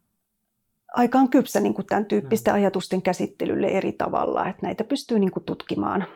aika 0.93 1.19
on 1.19 1.29
kypsä 1.29 1.59
niin 1.59 1.73
kuin 1.73 1.85
tämän 1.85 2.05
tyyppisten 2.05 2.53
ajatusten 2.53 3.01
käsittelylle 3.01 3.67
eri 3.67 3.91
tavalla, 3.91 4.47
että 4.47 4.65
näitä 4.65 4.83
pystyy 4.83 5.19
niin 5.19 5.31
kuin 5.31 5.43
tutkimaan 5.43 6.07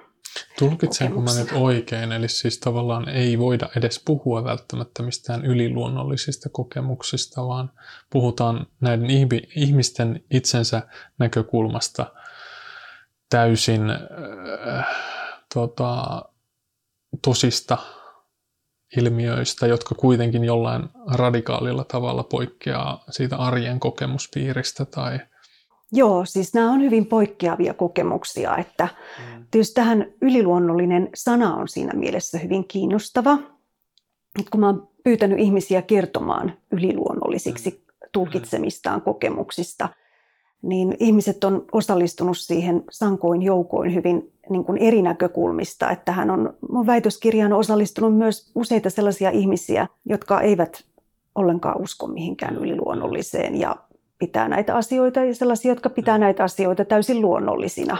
Tulkitsenko 0.60 1.22
mä 1.22 1.32
nyt 1.39 1.51
oikein? 1.51 2.12
Eli 2.12 2.27
siis 2.27 2.60
tavallaan 2.60 3.10
ei 3.10 3.39
voida 3.39 3.70
edes 3.75 4.01
puhua 4.06 4.44
välttämättä 4.44 5.04
mistään 5.04 5.46
yliluonnollisista 5.46 6.50
kokemuksista, 6.50 7.48
vaan 7.48 7.72
puhutaan 8.10 8.68
näiden 8.82 9.10
ihmisten 9.56 10.24
itsensä 10.32 10.82
näkökulmasta 11.20 12.13
täysin 13.30 13.89
äh, 13.89 15.14
tota, 15.54 16.22
tosista 17.22 17.78
ilmiöistä, 18.98 19.68
jotka 19.68 19.96
kuitenkin 19.96 20.44
jollain 20.44 20.90
radikaalilla 21.14 21.84
tavalla 21.84 22.24
poikkeaa 22.24 23.04
siitä 23.10 23.38
arjen 23.38 23.80
kokemuspiiristä 23.80 24.86
tai– 24.86 25.20
Joo, 25.92 26.25
siis 26.25 26.54
nämä 26.54 26.72
on 26.72 26.82
hyvin 26.82 27.06
poikkeavia 27.06 27.74
kokemuksia, 27.74 28.58
että 28.58 28.88
mm. 29.20 29.46
tietysti 29.52 29.74
tähän 29.74 30.14
yliluonnollinen 30.22 31.10
sana 31.16 31.56
on 31.56 31.68
siinä 31.68 31.94
mielessä 31.94 32.38
hyvin 32.38 32.68
kiinnostava. 32.68 33.38
Et 34.40 34.50
kun 34.50 34.60
mä 34.60 34.66
oon 34.68 34.88
pyytänyt 35.04 35.40
ihmisiä 35.40 35.82
kertomaan 35.82 36.58
yliluonnollisiksi 36.72 37.70
mm. 37.70 38.08
tulkitsemistaan 38.12 39.02
kokemuksista, 39.02 39.90
niin 40.65 40.98
ihmiset 41.00 41.43
on 41.43 41.65
osallistunut 41.72 42.38
siihen 42.38 42.84
sankoin 42.91 43.41
joukoin 43.41 43.93
hyvin 43.93 44.31
niin 44.50 44.65
kuin 44.65 44.77
eri 44.77 45.01
näkökulmista. 45.01 45.91
Että 45.91 46.12
hän 46.12 46.29
on, 46.29 46.53
mun 46.69 46.86
väitöskirjaan 46.86 47.53
on 47.53 47.60
osallistunut 47.60 48.17
myös 48.17 48.51
useita 48.55 48.89
sellaisia 48.89 49.29
ihmisiä, 49.29 49.88
jotka 50.05 50.41
eivät 50.41 50.84
ollenkaan 51.36 51.81
usko 51.81 52.07
mihinkään 52.07 52.55
yliluonnolliseen 52.55 53.60
ja 53.60 53.75
pitää 54.19 54.48
näitä 54.48 54.75
asioita 54.75 55.24
ja 55.24 55.36
sellaisia, 55.36 55.72
jotka 55.72 55.89
pitää 55.89 56.17
näitä 56.17 56.43
asioita 56.43 56.86
täysin 56.86 57.22
luonnollisina. 57.22 57.98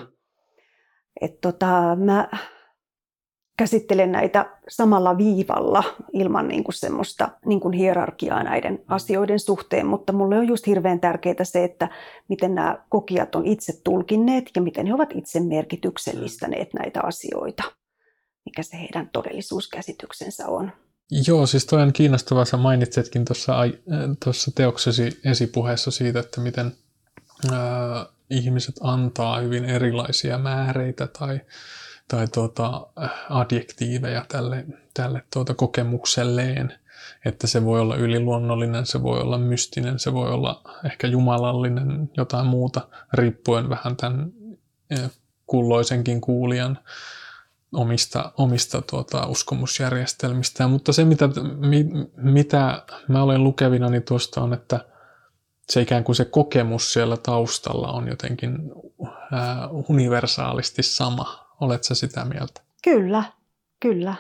Et 1.22 1.42
tota, 1.42 1.98
mä 2.00 2.30
käsittelen 3.58 4.12
näitä 4.12 4.46
samalla 4.68 5.18
viivalla 5.18 5.84
ilman 6.14 6.48
niin 6.48 6.64
kuin 6.64 6.76
semmoista 6.76 7.30
niin 7.46 7.60
kuin 7.60 7.74
hierarkiaa 7.74 8.44
näiden 8.44 8.84
asioiden 8.88 9.40
suhteen, 9.40 9.86
mutta 9.88 10.14
mulle 10.14 10.38
on 10.38 10.48
just 10.48 10.68
hirveän 10.68 11.00
tärkeää 11.00 11.44
se, 11.44 11.64
että 11.64 11.90
miten 12.28 12.56
nämä 12.56 12.78
kokijat 12.90 13.36
on 13.36 13.46
itse 13.46 13.82
tulkinneet 13.84 14.50
ja 14.56 14.62
miten 14.62 14.86
he 14.86 14.94
ovat 14.94 15.10
itse 15.16 15.40
merkityksellistäneet 15.40 16.74
näitä 16.74 17.02
asioita, 17.04 17.64
mikä 18.46 18.64
se 18.64 18.78
heidän 18.80 19.10
todellisuuskäsityksensä 19.14 20.48
on. 20.48 20.72
Joo, 21.28 21.46
siis 21.46 21.66
toi 21.66 21.82
on 21.82 21.94
kiinnostavaa. 21.94 22.46
Sä 22.46 22.58
mainitsetkin 22.58 23.26
tuossa, 23.26 23.62
äh, 23.62 23.70
tuossa 24.24 24.52
teoksesi 24.56 25.20
esipuheessa 25.26 25.92
siitä, 25.92 26.20
että 26.20 26.42
miten 26.42 26.72
ää, 27.52 28.00
äh, 28.00 28.08
ihmiset 28.30 28.76
antaa 28.82 29.40
hyvin 29.40 29.66
erilaisia 29.66 30.38
määreitä 30.38 31.08
tai, 31.08 31.40
tai 32.08 32.28
tuota, 32.28 32.88
adjektiiveja 33.30 34.26
tälle, 34.28 34.66
tälle 34.94 35.24
tuota 35.34 35.54
kokemukselleen. 35.54 36.74
Että 37.26 37.48
se 37.48 37.66
voi 37.66 37.80
olla 37.80 37.96
yliluonnollinen, 37.96 38.86
se 38.86 39.04
voi 39.04 39.22
olla 39.22 39.38
mystinen, 39.38 40.00
se 40.00 40.14
voi 40.14 40.32
olla 40.32 40.62
ehkä 40.86 41.08
jumalallinen, 41.08 42.10
jotain 42.18 42.46
muuta, 42.48 42.88
riippuen 43.14 43.70
vähän 43.70 43.96
tämän 43.96 44.32
kulloisenkin 45.46 46.22
kuulijan 46.22 46.80
omista, 47.74 48.32
omista 48.38 48.82
tuota, 48.82 49.28
uskomusjärjestelmistä. 49.28 50.68
Mutta 50.68 50.94
se, 50.94 51.06
mitä, 51.06 51.30
mi, 51.58 51.86
mitä 52.16 52.84
mä 53.08 53.24
olen 53.24 53.44
lukevina, 53.44 53.90
niin 53.90 54.04
tuosta 54.04 54.42
on, 54.42 54.54
että 54.54 54.86
se 55.70 55.82
ikään 55.82 56.04
kuin 56.04 56.16
se 56.16 56.26
kokemus 56.26 56.94
siellä 56.94 57.18
taustalla 57.18 57.92
on 57.92 58.08
jotenkin 58.08 58.72
ää, 59.32 59.68
universaalisti 59.68 60.84
sama. 60.84 61.45
Oletko 61.62 61.96
sitä 61.96 62.26
mieltä? 62.26 62.62
Kyllä, 62.84 63.24
kyllä. 63.80 64.16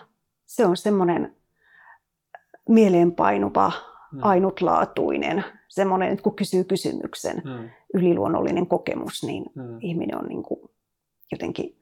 Se 0.45 0.65
on 0.65 0.77
semmoinen 0.77 1.35
mieleenpainuva, 2.69 3.71
hmm. 4.11 4.23
ainutlaatuinen, 4.23 5.43
semmoinen, 5.69 6.09
että 6.09 6.23
kun 6.23 6.35
kysyy 6.35 6.63
kysymyksen, 6.63 7.41
hmm. 7.43 7.69
yliluonnollinen 7.93 8.67
kokemus, 8.67 9.23
niin 9.23 9.45
hmm. 9.55 9.77
ihminen 9.81 10.17
on 10.17 10.25
niin 10.25 10.43
kuin 10.43 10.59
jotenkin 11.31 11.81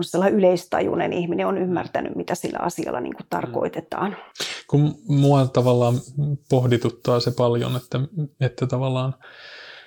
sellainen 0.00 0.38
yleistajuinen 0.38 1.12
ihminen 1.12 1.46
on 1.46 1.58
ymmärtänyt, 1.58 2.16
mitä 2.16 2.34
sillä 2.34 2.58
asialla 2.58 3.00
niin 3.00 3.14
kuin 3.14 3.26
tarkoitetaan. 3.30 4.16
Kun 4.70 4.94
mua 5.08 5.46
tavallaan 5.46 5.94
pohdituttaa 6.50 7.20
se 7.20 7.30
paljon, 7.30 7.76
että, 7.76 8.00
että 8.40 8.66
tavallaan 8.66 9.14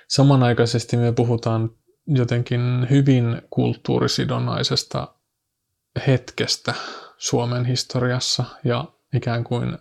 samanaikaisesti 0.08 0.96
me 0.96 1.12
puhutaan 1.12 1.70
jotenkin 2.08 2.86
hyvin 2.90 3.42
kulttuurisidonnaisesta 3.50 5.14
hetkestä 6.06 6.74
Suomen 7.16 7.64
historiassa 7.64 8.44
ja 8.64 8.84
ikään 9.14 9.44
kuin 9.44 9.78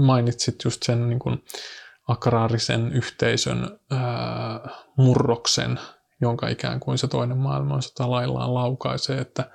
mainitsit 0.00 0.64
just 0.64 0.82
sen 0.82 1.08
niin 1.08 1.18
kuin 1.18 1.44
agraarisen 2.08 2.92
yhteisön 2.92 3.78
ää, 3.90 4.68
murroksen 4.96 5.78
jonka 6.20 6.48
ikään 6.48 6.80
kuin 6.80 6.98
se 6.98 7.08
toinen 7.08 7.38
maailmansota 7.38 8.10
laillaan 8.10 8.54
laukaisee, 8.54 9.18
että, 9.18 9.50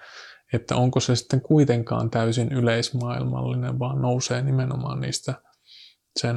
että 0.53 0.75
onko 0.75 0.99
se 0.99 1.15
sitten 1.15 1.41
kuitenkaan 1.41 2.09
täysin 2.09 2.51
yleismaailmallinen, 2.51 3.79
vaan 3.79 4.01
nousee 4.01 4.41
nimenomaan 4.41 4.99
niistä 4.99 5.33
sen 6.19 6.35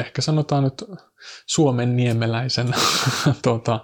ehkä 0.00 0.22
sanotaan 0.22 0.64
nyt 0.64 0.84
Suomen 1.46 1.96
niemeläisen 1.96 2.74
tota, 3.42 3.80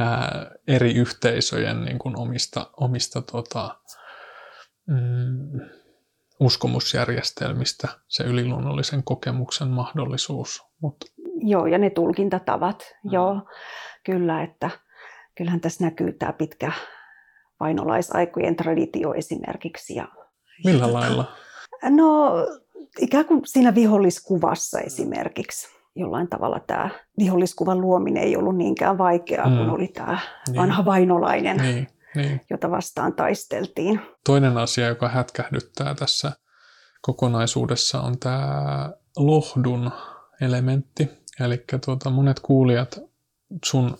ää, 0.00 0.50
eri 0.68 0.94
yhteisöjen 0.94 1.84
niin 1.84 1.98
kuin 1.98 2.18
omista, 2.18 2.70
omista 2.76 3.22
tota, 3.22 3.80
mm, 4.86 5.60
uskomusjärjestelmistä 6.40 7.88
se 8.08 8.24
yliluonnollisen 8.24 9.02
kokemuksen 9.02 9.68
mahdollisuus. 9.68 10.62
Mut. 10.82 10.96
Joo, 11.40 11.66
ja 11.66 11.78
ne 11.78 11.90
tulkintatavat, 11.90 12.94
mm. 13.04 13.12
joo, 13.12 13.40
kyllä, 14.04 14.42
että 14.42 14.70
kyllähän 15.34 15.60
tässä 15.60 15.84
näkyy 15.84 16.12
tämä 16.12 16.32
pitkä 16.32 16.72
vainolaisaikojen 17.60 18.56
traditio 18.56 19.14
esimerkiksi. 19.14 19.94
Ja, 19.94 20.08
Millä 20.64 20.78
ja 20.78 20.86
tota, 20.86 21.00
lailla? 21.00 21.32
No 21.82 22.32
ikään 23.00 23.24
kuin 23.24 23.40
siinä 23.44 23.74
viholliskuvassa 23.74 24.80
esimerkiksi. 24.80 25.68
Jollain 25.94 26.28
tavalla 26.28 26.60
tämä 26.66 26.90
viholliskuvan 27.18 27.80
luominen 27.80 28.22
ei 28.22 28.36
ollut 28.36 28.56
niinkään 28.56 28.98
vaikeaa, 28.98 29.50
mm. 29.50 29.56
kun 29.56 29.70
oli 29.70 29.88
tämä 29.88 30.18
niin. 30.48 30.56
vanha 30.56 30.84
vainolainen. 30.84 31.56
Niin 31.56 31.86
niin. 32.16 32.40
jota 32.50 32.70
vastaan 32.70 33.12
taisteltiin. 33.12 34.00
Toinen 34.24 34.58
asia, 34.58 34.86
joka 34.88 35.08
hätkähdyttää 35.08 35.94
tässä 35.94 36.32
kokonaisuudessa 37.00 38.00
on 38.00 38.18
tämä 38.18 38.92
lohdun 39.16 39.90
elementti. 40.40 41.10
Eli 41.40 41.64
tuota, 41.84 42.10
monet 42.10 42.40
kuulijat 42.40 43.00
sun 43.64 43.98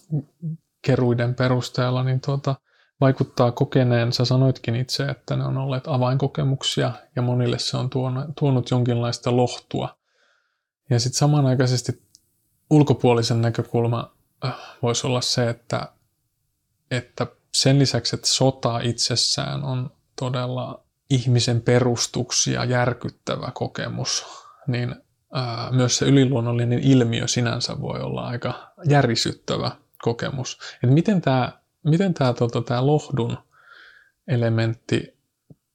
keruiden 0.86 1.34
perusteella 1.34 2.04
niin 2.04 2.20
tuota, 2.20 2.54
vaikuttaa 3.00 3.52
kokeneen, 3.52 4.12
sä 4.12 4.24
sanoitkin 4.24 4.76
itse, 4.76 5.02
että 5.02 5.36
ne 5.36 5.44
on 5.44 5.58
olleet 5.58 5.84
avainkokemuksia 5.86 6.92
ja 7.16 7.22
monille 7.22 7.58
se 7.58 7.76
on 7.76 7.90
tuonut 8.38 8.70
jonkinlaista 8.70 9.36
lohtua. 9.36 9.98
Ja 10.90 11.00
sitten 11.00 11.18
samanaikaisesti 11.18 12.02
ulkopuolisen 12.70 13.42
näkökulma 13.42 14.14
äh, 14.44 14.54
voisi 14.82 15.06
olla 15.06 15.20
se, 15.20 15.48
että, 15.48 15.92
että 16.90 17.26
sen 17.54 17.78
lisäksi, 17.78 18.16
että 18.16 18.28
sota 18.28 18.80
itsessään 18.80 19.64
on 19.64 19.90
todella 20.18 20.82
ihmisen 21.10 21.60
perustuksia 21.60 22.64
järkyttävä 22.64 23.50
kokemus, 23.54 24.24
niin 24.66 24.96
ää, 25.32 25.68
myös 25.70 25.98
se 25.98 26.04
yliluonnollinen 26.04 26.78
ilmiö 26.78 27.28
sinänsä 27.28 27.80
voi 27.80 28.00
olla 28.00 28.26
aika 28.26 28.72
järisyttävä 28.88 29.70
kokemus. 30.02 30.58
Et 30.84 30.90
miten 30.90 31.20
tämä 31.20 31.52
miten 31.90 32.14
tää, 32.14 32.32
tota, 32.32 32.62
tää 32.62 32.86
lohdun 32.86 33.38
elementti 34.28 35.16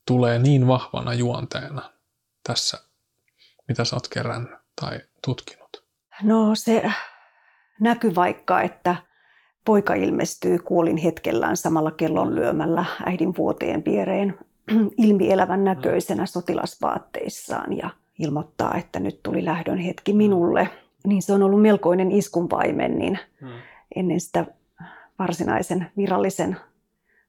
tulee 0.05 0.39
niin 0.39 0.67
vahvana 0.67 1.13
juonteena 1.13 1.81
tässä, 2.47 2.77
mitä 3.67 3.85
sä 3.85 3.95
oot 3.95 4.07
kerännyt 4.07 4.59
tai 4.81 4.99
tutkinut? 5.25 5.83
No 6.23 6.55
se 6.55 6.91
näkyy 7.79 8.15
vaikka, 8.15 8.61
että 8.61 8.95
Poika 9.65 9.93
ilmestyy 9.93 10.59
kuolin 10.59 10.97
hetkellään 10.97 11.57
samalla 11.57 11.91
kellon 11.91 12.35
lyömällä 12.35 12.85
äidin 13.05 13.35
vuoteen 13.37 13.85
viereen 13.85 14.39
ilmielävän 14.97 15.63
näköisenä 15.63 16.25
sotilasvaatteissaan 16.25 17.77
ja 17.77 17.89
ilmoittaa, 18.19 18.75
että 18.77 18.99
nyt 18.99 19.23
tuli 19.23 19.45
lähdön 19.45 19.77
hetki 19.77 20.13
minulle. 20.13 20.69
Niin 21.07 21.21
se 21.21 21.33
on 21.33 21.43
ollut 21.43 21.61
melkoinen 21.61 22.11
iskunpaimen, 22.11 22.97
niin 22.97 23.19
hmm. 23.41 23.49
ennen 23.95 24.19
sitä 24.19 24.45
varsinaisen 25.21 25.91
virallisen 25.97 26.57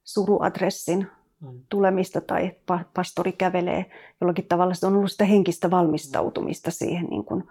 suruadressin 0.03 1.07
hmm. 1.41 1.61
tulemista 1.69 2.21
tai 2.21 2.51
pastori 2.93 3.31
kävelee 3.31 3.85
jollakin 4.21 4.47
tavalla. 4.47 4.73
Se 4.73 4.85
on 4.85 4.95
ollut 4.95 5.11
sitä 5.11 5.25
henkistä 5.25 5.71
valmistautumista 5.71 6.71
siihen 6.71 7.05
niin 7.05 7.25
kuin 7.25 7.43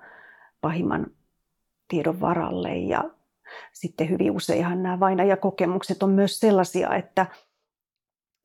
pahimman 0.60 1.06
tiedon 1.88 2.20
varalle 2.20 2.76
ja 2.76 3.04
sitten 3.72 4.10
hyvin 4.10 4.30
useinhan 4.30 4.82
nämä 4.82 5.00
vainajakokemukset 5.00 6.02
on 6.02 6.10
myös 6.10 6.40
sellaisia, 6.40 6.94
että 6.94 7.26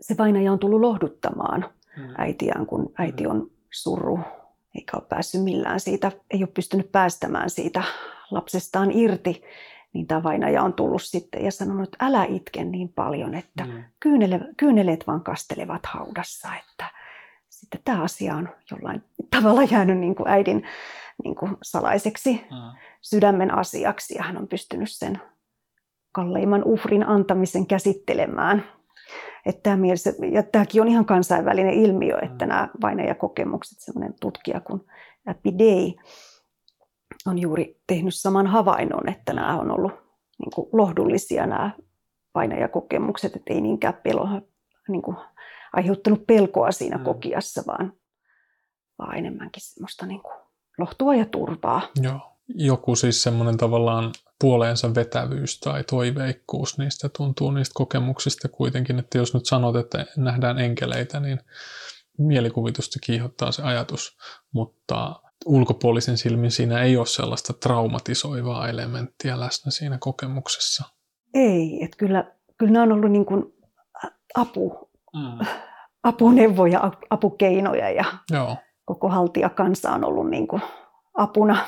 se 0.02 0.18
vainaja 0.18 0.52
on 0.52 0.60
tullut 0.60 0.82
lohduttamaan 0.82 1.66
mm. 1.98 2.14
äitiään, 2.18 2.66
kun 2.66 2.92
äiti 2.98 3.24
mm. 3.24 3.32
on 3.32 3.52
surru 3.72 4.20
eikä 4.76 4.98
ole 4.98 5.06
päässyt 5.10 5.44
millään 5.44 5.80
siitä, 5.80 6.12
ei 6.32 6.40
ole 6.40 6.48
pystynyt 6.48 6.92
päästämään 6.92 7.50
siitä 7.50 7.84
lapsestaan 8.32 8.92
irti, 8.92 9.44
niin 9.98 10.08
tämä 10.08 10.24
vainaja 10.24 10.64
on 10.64 10.74
tullut 10.74 11.02
sitten 11.02 11.46
ja 11.46 11.52
sanonut, 11.52 11.84
että 11.84 12.06
älä 12.06 12.26
itke 12.26 12.64
niin 12.64 12.90
paljon, 12.90 13.34
että 13.34 13.66
mm. 13.66 13.84
kyynele, 14.00 14.40
kyyneleet 14.58 15.08
vaan 15.08 15.24
kastelevat 15.24 15.86
haudassa, 15.86 16.48
että 16.56 16.92
sitten 17.50 17.82
tämä 17.86 18.04
asia 18.04 18.36
on 18.36 18.50
jollain 18.72 19.04
tavalla 19.32 19.64
jäänyt 19.64 19.98
niin 19.98 20.16
kuin 20.16 20.28
äidin 20.28 20.64
niin 21.24 21.36
kuin 21.36 21.58
salaiseksi 21.64 22.34
mm. 22.34 22.80
sydämen 23.02 23.54
asiaksi 23.54 24.16
ja 24.16 24.24
hän 24.24 24.38
on 24.38 24.48
pystynyt 24.48 24.92
sen 24.92 25.22
kalleimman 26.12 26.64
uhrin 26.64 27.08
antamisen 27.08 27.68
käsittelemään. 27.68 28.64
Että 29.46 29.64
tämä 29.64 29.78
mielessä, 29.78 30.14
ja 30.32 30.44
tämäkin 30.44 30.82
on 30.82 30.88
ihan 30.88 31.06
kansainvälinen 31.06 31.74
ilmiö, 31.74 32.18
että 32.22 32.46
mm. 32.46 32.50
nämä 32.50 32.70
vainajakokemukset, 32.82 33.80
sellainen 33.80 34.14
tutkija 34.22 34.60
kuin 34.60 34.82
Day 35.46 35.92
on 37.28 37.40
juuri 37.40 37.82
tehnyt 37.88 38.16
saman 38.16 38.48
havainnon, 38.48 39.10
että 39.10 39.34
nämä 39.34 39.60
on 39.60 39.72
ollut 39.72 39.92
niin 40.40 40.52
kuin 40.56 40.70
lohdullisia 40.74 41.46
nämä 41.46 41.72
vainajakokemukset, 42.36 43.36
että 43.36 43.54
ei 43.54 43.62
niinkään 43.62 44.00
pelo, 44.04 44.28
niin 44.88 45.02
kuin, 45.02 45.18
aiheuttanut 45.74 46.28
pelkoa 46.28 46.72
siinä 46.72 46.98
mm. 46.98 47.04
kokiassa, 47.04 47.64
vaan, 47.68 47.94
vaan 49.00 49.18
enemmänkin 49.18 49.64
semmoista 49.66 50.06
niin 50.06 50.22
kuin 50.22 50.34
lohtua 50.78 51.16
ja 51.16 51.26
turvaa. 51.26 51.82
Joo. 52.02 52.20
Joku 52.56 52.96
siis 52.96 53.24
semmoinen 53.24 53.58
tavallaan 53.58 54.12
puoleensa 54.42 54.96
vetävyys 54.96 55.60
tai 55.60 55.84
toiveikkuus 55.84 56.78
niistä 56.78 57.10
tuntuu 57.18 57.52
niistä 57.52 57.74
kokemuksista 57.76 58.50
kuitenkin, 58.50 59.00
että 59.00 59.18
jos 59.18 59.34
nyt 59.34 59.46
sanot, 59.46 59.76
että 59.76 60.06
nähdään 60.18 60.60
enkeleitä, 60.60 61.20
niin 61.20 61.40
mielikuvitusta 62.18 63.00
kiihottaa 63.04 63.52
se 63.52 63.64
ajatus, 63.64 64.18
mutta 64.52 65.22
ulkopuolisen 65.46 66.18
silmin 66.18 66.52
siinä 66.52 66.82
ei 66.82 66.98
ole 66.98 67.06
sellaista 67.06 67.54
traumatisoivaa 67.54 68.70
elementtiä 68.70 69.40
läsnä 69.40 69.72
siinä 69.72 69.98
kokemuksessa. 69.98 70.84
Ei, 71.34 71.84
että 71.84 71.98
kyllä, 71.98 72.32
kyllä 72.58 72.72
nämä 72.72 72.84
on 72.84 72.92
ollut 72.92 73.12
niin 73.12 73.26
kuin 73.26 73.44
apu, 74.36 74.90
mm. 75.14 75.46
apuneuvoja, 76.04 76.92
apukeinoja 77.10 77.90
ja 77.90 78.06
Joo 78.32 78.58
koko 78.88 79.10
haltijakansa 79.10 79.92
on 79.92 80.06
ollut 80.06 80.30
niin 80.30 80.48
kuin 80.48 80.62
apuna 81.14 81.68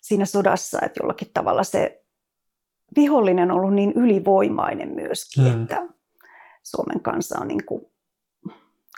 siinä 0.00 0.24
sodassa, 0.24 0.78
että 0.82 1.00
jollakin 1.02 1.30
tavalla 1.34 1.64
se 1.64 2.04
vihollinen 2.96 3.50
on 3.50 3.56
ollut 3.56 3.74
niin 3.74 3.92
ylivoimainen 3.92 4.94
myöskin, 4.94 5.44
mm. 5.44 5.62
että 5.62 5.88
Suomen 6.62 7.00
kansa 7.00 7.38
on 7.40 7.48
niin 7.48 7.66
kuin 7.66 7.86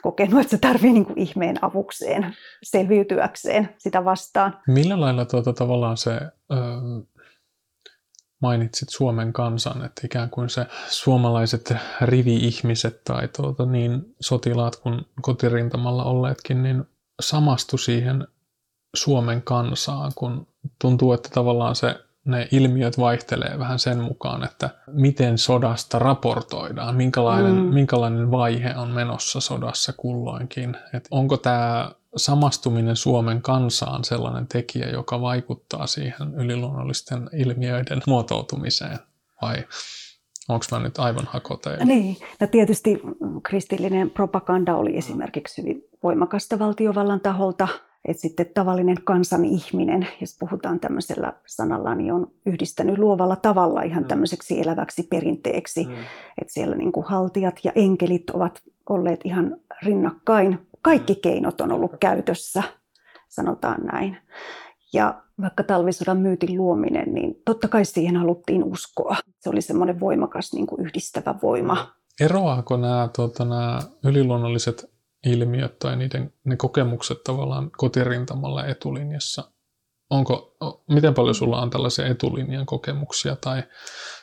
kokenut, 0.03 0.41
että 0.41 0.51
se 0.51 0.59
tarvitsee 0.59 0.93
niin 0.93 1.07
ihmeen 1.17 1.65
avukseen 1.65 2.37
selviytyäkseen 2.63 3.75
sitä 3.79 4.05
vastaan. 4.05 4.59
Millä 4.69 5.01
lailla 5.01 5.25
tuota, 5.25 5.53
tavallaan 5.53 5.97
se 5.97 6.11
ö, 6.11 6.57
mainitsit 8.43 8.89
Suomen 8.89 9.33
kansan, 9.33 9.85
että 9.85 10.03
ikään 10.05 10.31
kuin 10.31 10.49
se 10.49 10.67
suomalaiset 10.89 11.75
rivi-ihmiset 12.01 13.05
tai 13.05 13.29
tuota, 13.37 13.67
niin 13.67 14.15
sotilaat 14.21 14.77
kuin 14.77 15.07
kotirintamalla 15.23 16.05
olleetkin, 16.05 16.63
niin 16.63 16.85
samastu 17.21 17.79
siihen 17.79 18.29
Suomen 18.97 19.43
kansaan, 19.43 20.13
kun 20.15 20.47
tuntuu, 20.81 21.13
että 21.13 21.29
tavallaan 21.35 21.77
se 21.77 22.01
ne 22.25 22.49
ilmiöt 22.53 22.99
vaihtelee 22.99 23.59
vähän 23.59 23.79
sen 23.79 24.01
mukaan, 24.01 24.45
että 24.45 24.71
miten 24.87 25.39
sodasta 25.39 25.99
raportoidaan, 25.99 26.97
minkälainen, 26.97 27.55
mm. 27.55 27.75
minkälainen 27.75 28.31
vaihe 28.31 28.75
on 28.77 28.89
menossa 28.91 29.41
sodassa 29.41 29.93
kulloinkin. 29.97 30.77
Et 30.95 31.09
onko 31.11 31.37
tämä 31.37 31.93
samastuminen 32.17 32.97
Suomen 32.97 33.43
kansaan 33.43 34.05
sellainen 34.05 34.47
tekijä, 34.47 34.89
joka 34.91 35.21
vaikuttaa 35.21 35.87
siihen 35.87 36.35
yliluonnollisten 36.35 37.31
ilmiöiden 37.33 38.03
muotoutumiseen? 38.07 38.99
Vai 39.43 39.57
onko 40.49 40.65
mä 40.73 40.79
nyt 40.79 40.99
aivan 40.99 41.27
hakoteilla? 41.27 41.85
Niin, 41.85 42.17
ja 42.41 42.47
tietysti 42.47 43.01
kristillinen 43.43 44.11
propaganda 44.11 44.77
oli 44.77 44.97
esimerkiksi 44.97 45.63
hyvin 45.63 45.85
voimakasta 46.03 46.59
valtiovallan 46.59 47.21
taholta. 47.21 47.69
Että 48.05 48.21
sitten 48.21 48.47
tavallinen 48.55 48.97
kansan 49.05 49.45
ihminen, 49.45 50.09
jos 50.21 50.37
puhutaan 50.41 50.81
tämmöisellä 50.81 51.33
sanalla, 51.47 51.95
niin 51.95 52.13
on 52.13 52.31
yhdistänyt 52.47 52.99
luovalla 52.99 53.37
tavalla 53.37 53.83
ihan 53.83 54.03
mm. 54.03 54.09
tämmöiseksi 54.09 54.61
eläväksi 54.61 55.03
perinteeksi. 55.03 55.85
Mm. 55.85 55.93
Että 56.41 56.53
siellä 56.53 56.77
niin 56.77 56.93
kuin 56.93 57.07
haltijat 57.07 57.61
ja 57.65 57.73
enkelit 57.75 58.31
ovat 58.31 58.63
olleet 58.89 59.21
ihan 59.25 59.57
rinnakkain 59.83 60.59
kaikki 60.83 61.15
keinot 61.15 61.61
on 61.61 61.73
ollut 61.73 61.93
käytössä, 62.01 62.63
sanotaan 63.29 63.81
näin. 63.93 64.17
Ja 64.93 65.23
vaikka 65.41 65.63
talvisodan 65.63 66.19
myytin 66.19 66.57
luominen, 66.57 67.15
niin 67.15 67.43
totta 67.45 67.69
kai 67.69 67.85
siihen 67.85 68.17
haluttiin 68.17 68.65
uskoa. 68.65 69.17
Se 69.41 69.51
oli 69.51 69.61
semmoinen 69.61 70.01
voimakas 70.01 70.53
niin 70.53 70.67
kuin 70.67 70.87
yhdistävä 70.87 71.35
voima. 71.43 71.93
Eroaako 72.21 72.77
nämä, 72.77 73.09
tuota, 73.17 73.45
nämä 73.45 73.81
yliluonnolliset 74.05 74.92
ilmiöt 75.27 75.79
tai 75.79 75.97
niiden, 75.97 76.33
ne 76.45 76.57
kokemukset 76.57 77.25
tavallaan 77.25 77.71
kotirintamalla 77.71 78.67
etulinjassa 78.67 79.53
onko, 80.13 80.57
miten 80.89 81.15
paljon 81.15 81.35
sulla 81.35 81.63
on 81.63 81.71
tällaisia 81.71 82.07
etulinjan 82.07 82.67
kokemuksia 82.67 83.37
tai 83.37 83.63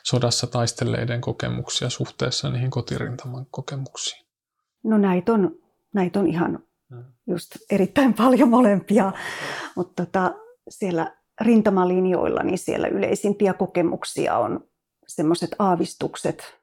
sodassa 0.02 0.46
taistelleiden 0.46 1.20
kokemuksia 1.20 1.90
suhteessa 1.90 2.50
niihin 2.50 2.70
kotirintaman 2.70 3.46
kokemuksiin? 3.50 4.26
No 4.84 4.98
näitä 4.98 5.32
on, 5.32 5.56
näitä 5.92 6.20
on 6.20 6.26
ihan 6.26 6.58
hmm. 6.90 7.04
just 7.26 7.56
erittäin 7.70 8.14
paljon 8.14 8.48
molempia, 8.48 9.12
mutta 9.76 10.06
tota, 10.06 10.34
siellä 10.68 11.16
rintamalinjoilla 11.40 12.42
niin 12.42 12.58
siellä 12.58 12.88
yleisimpiä 12.88 13.54
kokemuksia 13.54 14.38
on 14.38 14.68
semmoiset 15.06 15.50
aavistukset 15.58 16.58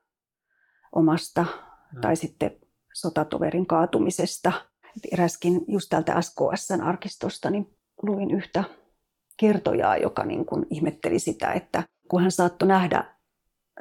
omasta 0.96 1.44
hmm. 1.44 2.02
tai 2.02 2.16
sitten 2.16 2.52
sotatoverin 2.98 3.66
kaatumisesta. 3.66 4.52
eräskin 5.12 5.66
just 5.68 5.90
täältä 5.90 6.22
SKSn 6.22 6.82
arkistosta 6.82 7.50
niin 7.50 7.76
luin 8.02 8.32
yhtä 8.32 8.64
kertojaa, 9.38 9.98
joka 9.98 10.26
niin 10.26 10.46
kuin 10.46 10.66
ihmetteli 10.70 11.20
sitä, 11.20 11.52
että 11.52 11.84
kun 12.08 12.22
hän 12.22 12.32
saattoi 12.32 12.68
nähdä 12.68 13.17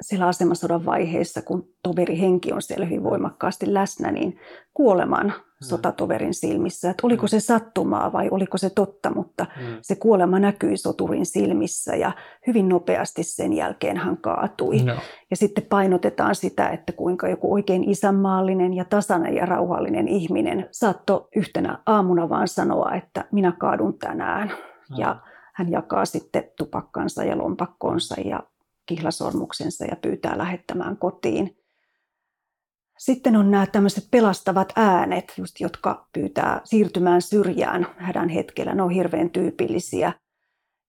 siellä 0.01 0.27
asemasodan 0.27 0.85
vaiheessa, 0.85 1.41
kun 1.41 1.69
toveri 1.83 2.19
henki 2.19 2.51
on 2.51 2.61
siellä 2.61 2.85
hyvin 2.85 3.03
voimakkaasti 3.03 3.73
läsnä, 3.73 4.11
niin 4.11 4.39
kuoleman 4.73 5.27
mm. 5.27 5.67
sotatoverin 5.67 6.33
silmissä. 6.33 6.89
Että 6.89 7.07
oliko 7.07 7.23
mm. 7.23 7.27
se 7.27 7.39
sattumaa 7.39 8.13
vai 8.13 8.29
oliko 8.31 8.57
se 8.57 8.69
totta, 8.69 9.09
mutta 9.09 9.43
mm. 9.43 9.77
se 9.81 9.95
kuolema 9.95 10.39
näkyi 10.39 10.77
soturin 10.77 11.25
silmissä 11.25 11.95
ja 11.95 12.11
hyvin 12.47 12.69
nopeasti 12.69 13.23
sen 13.23 13.53
jälkeen 13.53 13.97
hän 13.97 14.17
kaatui. 14.17 14.77
No. 14.83 14.95
Ja 15.31 15.37
sitten 15.37 15.65
painotetaan 15.69 16.35
sitä, 16.35 16.69
että 16.69 16.91
kuinka 16.91 17.27
joku 17.27 17.53
oikein 17.53 17.89
isänmaallinen 17.89 18.73
ja 18.73 18.85
tasainen 18.85 19.35
ja 19.35 19.45
rauhallinen 19.45 20.07
ihminen 20.07 20.67
saattoi 20.71 21.27
yhtenä 21.35 21.79
aamuna 21.85 22.29
vaan 22.29 22.47
sanoa, 22.47 22.91
että 22.95 23.25
minä 23.31 23.51
kaadun 23.51 23.99
tänään. 23.99 24.51
No. 24.89 24.97
Ja 24.97 25.15
hän 25.55 25.71
jakaa 25.71 26.05
sitten 26.05 26.43
tupakkansa 26.57 27.23
ja 27.23 27.37
lompakkonsa 27.37 28.21
ja 28.21 28.43
kihlasormuksensa 28.87 29.85
ja 29.85 29.95
pyytää 29.95 30.37
lähettämään 30.37 30.97
kotiin. 30.97 31.57
Sitten 32.97 33.35
on 33.35 33.51
nämä 33.51 33.65
tämmöiset 33.65 34.07
pelastavat 34.11 34.73
äänet, 34.75 35.33
just, 35.37 35.59
jotka 35.59 36.07
pyytää 36.13 36.61
siirtymään 36.63 37.21
syrjään 37.21 37.87
hädän 37.97 38.29
hetkellä. 38.29 38.75
Ne 38.75 38.81
on 38.81 38.89
hirveän 38.89 39.29
tyypillisiä. 39.29 40.13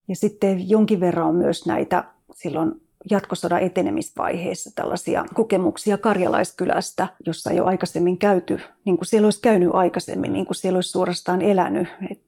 Ja 0.09 0.17
sitten 0.17 0.71
jonkin 0.71 1.01
verran 1.01 1.27
on 1.27 1.35
myös 1.35 1.67
näitä 1.67 2.05
silloin 2.35 2.73
jatkosodan 3.11 3.63
etenemisvaiheessa 3.63 4.71
tällaisia 4.75 5.25
kokemuksia 5.35 5.99
Karjalaiskylästä, 5.99 7.09
jossa 7.27 7.51
ole 7.51 7.69
aikaisemmin 7.69 8.19
käyty, 8.19 8.61
niin 8.85 8.97
kuin 8.97 9.07
siellä 9.07 9.27
olisi 9.27 9.41
käynyt 9.41 9.71
aikaisemmin, 9.73 10.33
niin 10.33 10.47
kuin 10.47 10.57
siellä 10.57 10.77
olisi 10.77 10.91
suorastaan 10.91 11.43
elänyt. 11.43 11.89
Et 12.11 12.23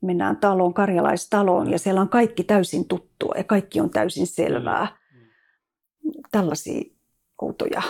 mennään 0.00 0.36
taloon, 0.36 0.74
karjalaistaloon, 0.74 1.70
ja 1.70 1.78
siellä 1.78 2.00
on 2.00 2.08
kaikki 2.08 2.44
täysin 2.44 2.88
tuttua 2.88 3.34
ja 3.36 3.44
kaikki 3.44 3.80
on 3.80 3.90
täysin 3.90 4.26
selvää 4.26 5.01
tällaisia 6.30 6.82
outoja. 7.42 7.82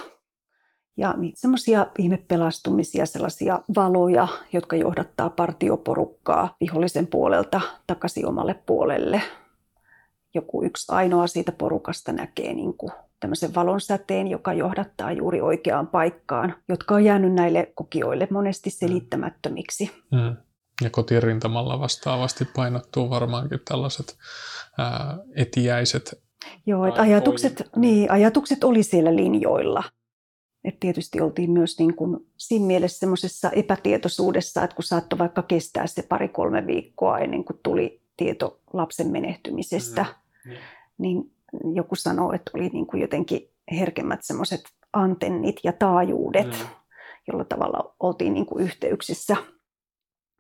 Ja 0.97 1.15
semmoisia 1.35 1.87
ihmepelastumisia, 1.99 3.07
sellaisia 3.07 3.61
valoja, 3.77 4.29
jotka 4.53 4.77
johdattaa 4.77 5.31
partioporukkaa 5.31 6.57
vihollisen 6.61 7.07
puolelta 7.07 7.61
takaisin 7.87 8.27
omalle 8.27 8.55
puolelle. 8.55 9.23
Joku 10.35 10.65
yksi 10.65 10.93
ainoa 10.93 11.27
siitä 11.27 11.53
porukasta 11.53 12.13
näkee 12.13 12.55
niin 12.55 12.75
kuin 12.77 12.93
tämmöisen 13.21 13.55
valon 13.55 13.81
säteen, 13.81 14.29
joka 14.29 14.53
johdattaa 14.53 15.13
juuri 15.13 15.41
oikeaan 15.41 15.87
paikkaan, 15.87 16.55
jotka 16.69 16.95
on 16.95 17.05
jäänyt 17.05 17.33
näille 17.33 17.73
kokijoille 17.75 18.29
monesti 18.31 18.71
mm. 18.71 18.73
selittämättömiksi. 18.73 19.91
Mm. 20.11 20.37
Ja 20.83 20.91
kotirintamalla 20.91 21.81
vastaavasti 21.81 22.45
painottuu 22.45 23.11
varmaankin 23.11 23.61
tällaiset 23.69 24.17
ää, 24.79 25.19
etiäiset 25.37 26.23
Joo, 26.67 26.87
että 26.87 27.03
ajatukset, 27.03 27.63
niin, 27.77 28.11
ajatukset 28.11 28.65
oli 28.65 28.83
siellä 28.83 29.17
linjoilla. 29.17 29.85
Et 30.65 30.81
tietysti 30.81 31.21
oltiin 31.21 31.51
myös 31.51 31.79
niin 31.79 31.95
kuin 31.95 32.27
siinä 32.37 32.67
mielessä 32.67 32.99
semmoisessa 32.99 33.51
epätietoisuudessa, 33.51 34.65
että 34.65 34.77
kun 34.77 34.85
saattoi 34.85 35.19
vaikka 35.19 35.43
kestää 35.43 35.87
se 35.87 36.03
pari-kolme 36.03 36.67
viikkoa 36.67 37.19
ennen 37.19 37.45
kuin 37.45 37.61
tuli 37.63 38.03
tieto 38.17 38.61
lapsen 38.73 39.11
menehtymisestä, 39.11 40.07
mm. 40.45 40.53
niin 40.99 41.33
joku 41.75 41.95
sanoi, 41.95 42.35
että 42.35 42.51
oli 42.55 42.69
niin 42.69 42.87
kuin 42.87 43.01
jotenkin 43.01 43.51
herkemmät 43.71 44.21
semmoiset 44.23 44.61
antennit 44.93 45.57
ja 45.65 45.73
taajuudet, 45.73 46.47
mm. 46.47 46.67
jolla 47.29 47.45
tavalla 47.45 47.95
oltiin 48.01 48.35
niin 48.35 48.47
kuin 48.47 48.65
yhteyksissä 48.65 49.37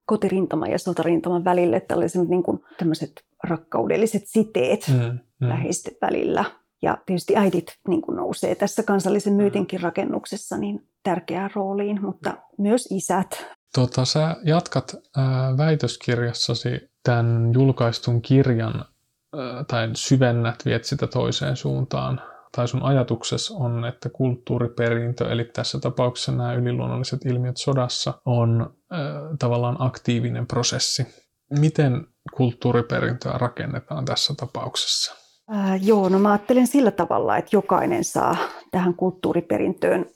kotirintaman 0.04 0.70
ja 0.70 0.78
sotarintaman 0.78 1.44
välille, 1.44 1.80
tällaiset 1.80 2.28
niin 2.28 2.42
kuin 2.42 2.60
tämmöiset 2.78 3.12
rakkaudelliset 3.42 4.22
siteet. 4.26 4.86
Mm 4.88 5.18
mm. 5.42 5.48
läheisten 5.48 5.94
välillä. 6.02 6.44
Ja 6.82 6.98
tietysti 7.06 7.36
äidit 7.36 7.78
niin 7.88 8.02
kuin 8.02 8.16
nousee 8.16 8.54
tässä 8.54 8.82
kansallisen 8.82 9.32
myytinkin 9.32 9.80
mm. 9.80 9.84
rakennuksessa 9.84 10.56
niin 10.56 10.88
tärkeään 11.02 11.50
rooliin, 11.54 12.02
mutta 12.02 12.36
myös 12.58 12.88
isät. 12.90 13.46
Tota, 13.74 14.04
sä 14.04 14.36
jatkat 14.44 14.94
ää, 15.16 15.56
väitöskirjassasi 15.56 16.90
tämän 17.02 17.52
julkaistun 17.54 18.22
kirjan, 18.22 18.74
ää, 18.74 19.64
tai 19.64 19.90
syvennät, 19.94 20.64
viet 20.64 20.84
sitä 20.84 21.06
toiseen 21.06 21.56
suuntaan. 21.56 22.20
Tai 22.56 22.68
sun 22.68 22.82
ajatuksessa 22.82 23.54
on, 23.54 23.84
että 23.84 24.08
kulttuuriperintö, 24.08 25.32
eli 25.32 25.44
tässä 25.44 25.78
tapauksessa 25.80 26.32
nämä 26.32 26.54
yliluonnolliset 26.54 27.26
ilmiöt 27.26 27.56
sodassa, 27.56 28.14
on 28.24 28.76
ää, 28.90 29.00
tavallaan 29.38 29.76
aktiivinen 29.78 30.46
prosessi. 30.46 31.06
Miten 31.58 32.06
kulttuuriperintöä 32.36 33.32
rakennetaan 33.32 34.04
tässä 34.04 34.34
tapauksessa? 34.36 35.21
Ää, 35.48 35.76
joo, 35.76 36.08
no 36.08 36.18
mä 36.18 36.32
ajattelen 36.32 36.66
sillä 36.66 36.90
tavalla, 36.90 37.36
että 37.36 37.56
jokainen 37.56 38.04
saa 38.04 38.36
tähän 38.70 38.94
kulttuuriperintöön 38.94 40.06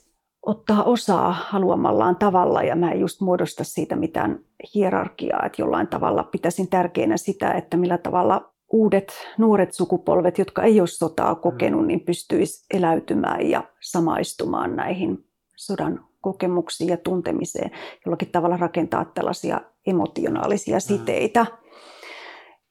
ottaa 0.45 0.83
osaa 0.83 1.31
haluamallaan 1.31 2.15
tavalla 2.15 2.63
ja 2.63 2.75
mä 2.75 2.91
en 2.91 2.99
just 2.99 3.21
muodosta 3.21 3.63
siitä 3.63 3.95
mitään 3.95 4.39
hierarkiaa, 4.75 5.45
että 5.45 5.61
jollain 5.61 5.87
tavalla 5.87 6.23
pitäisin 6.23 6.67
tärkeänä 6.67 7.17
sitä, 7.17 7.51
että 7.51 7.77
millä 7.77 7.97
tavalla 7.97 8.53
uudet 8.71 9.13
nuoret 9.37 9.73
sukupolvet, 9.73 10.37
jotka 10.37 10.63
ei 10.63 10.79
ole 10.79 10.87
sotaa 10.87 11.35
kokenut, 11.35 11.87
niin 11.87 11.99
pystyisi 11.99 12.65
eläytymään 12.73 13.49
ja 13.49 13.63
samaistumaan 13.81 14.75
näihin 14.75 15.25
sodan 15.55 16.05
kokemuksiin 16.21 16.89
ja 16.89 16.97
tuntemiseen, 16.97 17.71
jollakin 18.05 18.31
tavalla 18.31 18.57
rakentaa 18.57 19.05
tällaisia 19.05 19.61
emotionaalisia 19.87 20.79
siteitä. 20.79 21.45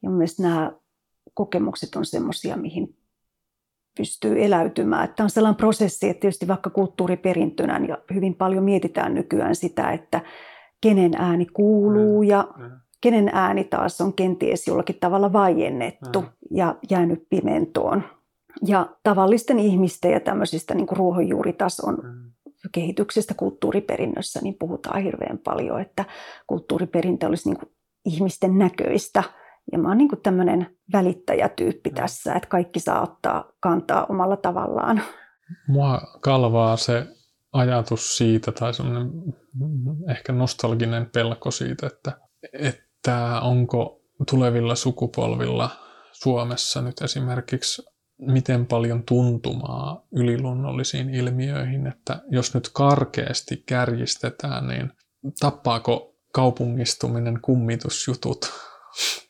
Ja 0.03 0.09
mielestäni 0.09 0.49
nämä 0.49 0.71
kokemukset 1.37 1.95
on 1.95 2.05
semmoisia, 2.05 2.57
mihin 2.57 2.95
pystyy 3.97 4.43
eläytymään. 4.43 5.13
Tämä 5.15 5.25
on 5.25 5.29
sellainen 5.29 5.57
prosessi, 5.57 6.09
että 6.09 6.21
tietysti 6.21 6.47
vaikka 6.47 6.69
kulttuuriperintönä 6.69 7.81
ja 7.87 7.97
hyvin 8.13 8.35
paljon 8.35 8.63
mietitään 8.63 9.13
nykyään 9.13 9.55
sitä, 9.55 9.91
että 9.91 10.21
kenen 10.81 11.11
ääni 11.17 11.45
kuuluu 11.45 12.21
mm. 12.21 12.29
ja 12.29 12.47
mm. 12.57 12.71
kenen 13.01 13.29
ääni 13.33 13.63
taas 13.63 14.01
on 14.01 14.13
kenties 14.13 14.67
jollakin 14.67 14.97
tavalla 14.99 15.33
vaiennettu 15.33 16.21
mm. 16.21 16.27
ja 16.51 16.75
jäänyt 16.89 17.27
pimentoon. 17.29 18.03
Ja 18.65 18.89
tavallisten 19.03 19.59
ihmisten 19.59 20.11
ja 20.11 20.19
tämmöisistä 20.19 20.73
niin 20.73 20.87
kuin 20.87 20.97
ruohonjuuritason 20.97 21.97
mm. 22.03 22.31
kehityksestä 22.71 23.33
kulttuuriperinnössä 23.33 24.39
niin 24.43 24.55
puhutaan 24.59 25.03
hirveän 25.03 25.37
paljon, 25.37 25.81
että 25.81 26.05
kulttuuriperintö 26.47 27.27
olisi 27.27 27.49
niin 27.49 27.59
kuin 27.59 27.71
ihmisten 28.05 28.57
näköistä– 28.57 29.23
ja 29.71 29.77
mä 29.77 29.87
oon 29.87 29.97
niin 29.97 30.09
tämmöinen 30.23 30.77
välittäjätyyppi 30.93 31.89
tässä, 31.89 32.33
että 32.33 32.49
kaikki 32.49 32.79
saa 32.79 33.01
ottaa 33.01 33.51
kantaa 33.59 34.05
omalla 34.05 34.37
tavallaan. 34.37 35.01
Mua 35.67 36.01
kalvaa 36.21 36.77
se 36.77 37.07
ajatus 37.53 38.17
siitä, 38.17 38.51
tai 38.51 38.73
semmoinen 38.73 39.11
ehkä 40.09 40.33
nostalginen 40.33 41.09
pelko 41.13 41.51
siitä, 41.51 41.87
että, 41.87 42.11
että 42.53 43.41
onko 43.41 44.01
tulevilla 44.29 44.75
sukupolvilla 44.75 45.69
Suomessa 46.11 46.81
nyt 46.81 47.01
esimerkiksi 47.01 47.81
miten 48.21 48.65
paljon 48.65 49.03
tuntumaa 49.03 50.05
yliluonnollisiin 50.11 51.09
ilmiöihin, 51.09 51.87
että 51.87 52.21
jos 52.29 52.53
nyt 52.53 52.69
karkeasti 52.73 53.63
kärjistetään, 53.65 54.67
niin 54.67 54.91
tappaako 55.39 56.15
kaupungistuminen 56.33 57.41
kummitusjutut 57.41 58.51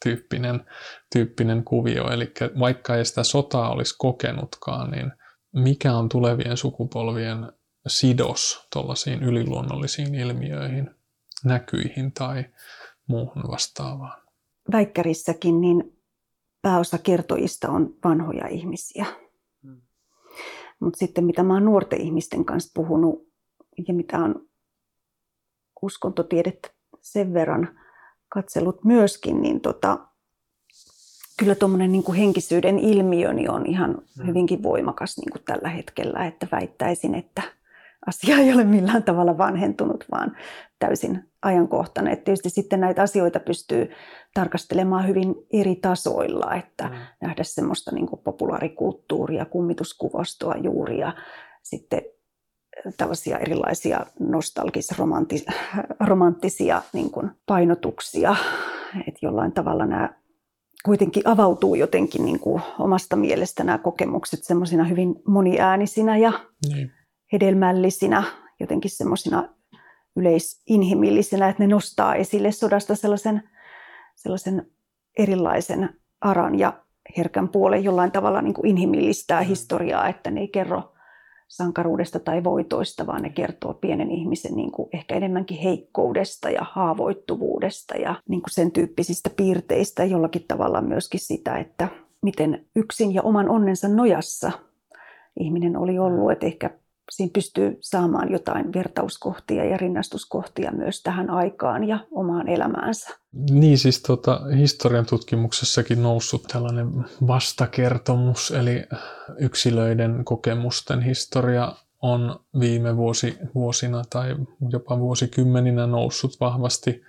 tyyppinen, 0.04 0.66
tyyppinen 1.14 1.64
kuvio. 1.64 2.12
Eli 2.12 2.34
vaikka 2.60 2.96
ei 2.96 3.06
sitä 3.06 3.24
sotaa 3.24 3.72
olisi 3.72 3.96
kokenutkaan, 3.98 4.92
niin 4.92 5.12
mikä 5.54 5.94
on 5.94 6.10
tulevien 6.10 6.58
sukupolvien 6.58 7.52
sidos 7.88 8.68
tuollaisiin 8.74 9.24
yliluonnollisiin 9.24 10.16
ilmiöihin, 10.16 10.90
näkyihin 11.46 12.12
tai 12.12 12.46
muuhun 13.08 13.44
vastaavaan? 13.52 14.22
Väikkärissäkin 14.72 15.62
niin 15.62 15.98
pääosa 16.62 16.98
kertojista 16.98 17.70
on 17.70 17.96
vanhoja 18.04 18.48
ihmisiä. 18.48 19.06
Hmm. 19.64 19.82
Mutta 20.80 20.98
sitten 20.98 21.26
mitä 21.26 21.44
mä 21.44 21.54
oon 21.54 21.66
nuorten 21.66 22.02
ihmisten 22.02 22.46
kanssa 22.46 22.72
puhunut 22.74 23.28
ja 23.88 23.94
mitä 23.94 24.18
on 24.18 24.48
uskontotiedettä 25.82 26.70
sen 27.02 27.34
verran 27.34 27.80
katsellut 28.30 28.84
myöskin, 28.84 29.42
niin 29.42 29.62
tota, 29.62 30.00
kyllä 31.40 31.56
tuommoinen 31.56 31.92
niin 31.92 32.14
henkisyyden 32.18 32.80
ilmiö 32.80 33.34
niin 33.34 33.52
on 33.52 33.66
ihan 33.66 33.92
mm. 33.92 34.28
hyvinkin 34.28 34.64
voimakas 34.64 35.18
niin 35.18 35.32
kuin 35.32 35.44
tällä 35.46 35.70
hetkellä, 35.70 36.26
että 36.26 36.48
väittäisin, 36.52 37.16
että 37.16 37.42
asia 38.08 38.38
ei 38.38 38.54
ole 38.54 38.64
millään 38.64 39.04
tavalla 39.04 39.38
vanhentunut, 39.38 40.06
vaan 40.12 40.38
täysin 40.80 41.30
ajankohtainen. 41.42 42.14
Et 42.14 42.24
tietysti 42.24 42.50
sitten 42.50 42.80
näitä 42.80 43.02
asioita 43.02 43.40
pystyy 43.40 43.92
tarkastelemaan 44.34 45.08
hyvin 45.08 45.36
eri 45.54 45.76
tasoilla, 45.76 46.56
että 46.56 46.84
mm. 46.84 46.96
nähdä 47.22 47.44
semmoista 47.44 47.92
niin 47.92 48.08
kuin 48.08 48.22
populaarikulttuuria, 48.24 49.46
kummituskuvastoa 49.46 50.56
juuri 50.56 51.00
ja 51.00 51.14
sitten 51.64 52.02
tällaisia 52.98 53.38
erilaisia 53.38 54.06
nostalgis-romanttisia 54.20 56.82
niin 56.94 57.12
kuin 57.12 57.32
painotuksia, 57.46 58.36
että 59.08 59.20
jollain 59.22 59.52
tavalla 59.52 59.86
nämä 59.86 60.10
kuitenkin 60.86 61.28
avautuu 61.28 61.76
jotenkin 61.76 62.26
niin 62.26 62.40
kuin 62.40 62.62
omasta 62.80 63.16
mielestä 63.16 63.64
nämä 63.64 63.78
kokemukset 63.78 64.44
semmoisina 64.44 64.84
hyvin 64.84 65.16
moniäänisinä 65.28 66.18
ja 66.18 66.34
niin. 66.74 66.92
hedelmällisinä, 67.34 68.24
jotenkin 68.60 68.92
semmoisina 68.92 69.50
yleisinhimillisinä, 70.16 71.50
että 71.50 71.64
ne 71.64 71.68
nostaa 71.68 72.16
esille 72.16 72.52
sodasta 72.52 72.96
sellaisen, 72.96 73.50
sellaisen 74.16 74.72
erilaisen 75.18 75.90
aran 76.22 76.60
ja 76.60 76.84
herkän 77.18 77.50
puolen 77.50 77.84
jollain 77.84 78.12
tavalla 78.12 78.42
niin 78.42 78.54
kuin 78.54 78.68
inhimillistää 78.68 79.42
mm. 79.42 79.48
historiaa, 79.48 80.08
että 80.08 80.32
ne 80.32 80.40
ei 80.40 80.48
kerro 80.48 80.94
sankaruudesta 81.48 82.20
tai 82.20 82.44
voitoista, 82.44 83.08
vaan 83.08 83.22
ne 83.22 83.30
kertoo 83.30 83.74
pienen 83.74 84.12
ihmisen 84.12 84.56
niin 84.56 84.72
kuin 84.72 84.90
ehkä 84.94 85.16
enemmänkin 85.16 85.58
heikkoudesta 85.58 86.50
ja 86.50 86.62
haavoittuvuudesta 86.72 87.98
ja 87.98 88.16
niin 88.30 88.42
kuin 88.42 88.54
sen 88.54 88.72
tyyppisistä 88.72 89.30
piirteistä 89.30 90.06
jollakin 90.06 90.46
tavalla 90.48 90.82
myöskin 90.82 91.20
sitä, 91.20 91.58
että 91.58 91.88
miten 92.22 92.66
yksin 92.76 93.14
ja 93.14 93.22
oman 93.22 93.50
onnensa 93.50 93.88
nojassa 93.88 94.52
ihminen 95.40 95.78
oli 95.78 96.00
ollut, 96.00 96.32
että 96.32 96.46
ehkä 96.46 96.70
siinä 97.12 97.32
pystyy 97.34 97.78
saamaan 97.80 98.32
jotain 98.32 98.74
vertauskohtia 98.74 99.66
ja 99.66 99.78
rinnastuskohtia 99.78 100.72
myös 100.72 101.04
tähän 101.04 101.30
aikaan 101.30 101.84
ja 101.84 102.00
omaan 102.12 102.48
elämäänsä. 102.48 103.10
Niin 103.50 103.78
siis 103.78 104.02
tota, 104.02 104.42
historian 104.58 105.06
tutkimuksessakin 105.06 106.04
noussut 106.04 106.44
tällainen 106.44 107.06
vastakertomus, 107.28 108.52
eli 108.52 108.84
yksilöiden 109.40 110.26
kokemusten 110.26 111.02
historia 111.02 111.74
on 112.02 112.40
viime 112.60 112.98
vuosi, 112.98 113.38
vuosina 113.56 114.04
tai 114.10 114.36
jopa 114.70 115.00
vuosikymmeninä 115.00 115.88
noussut 115.88 116.40
vahvasti. 116.40 117.02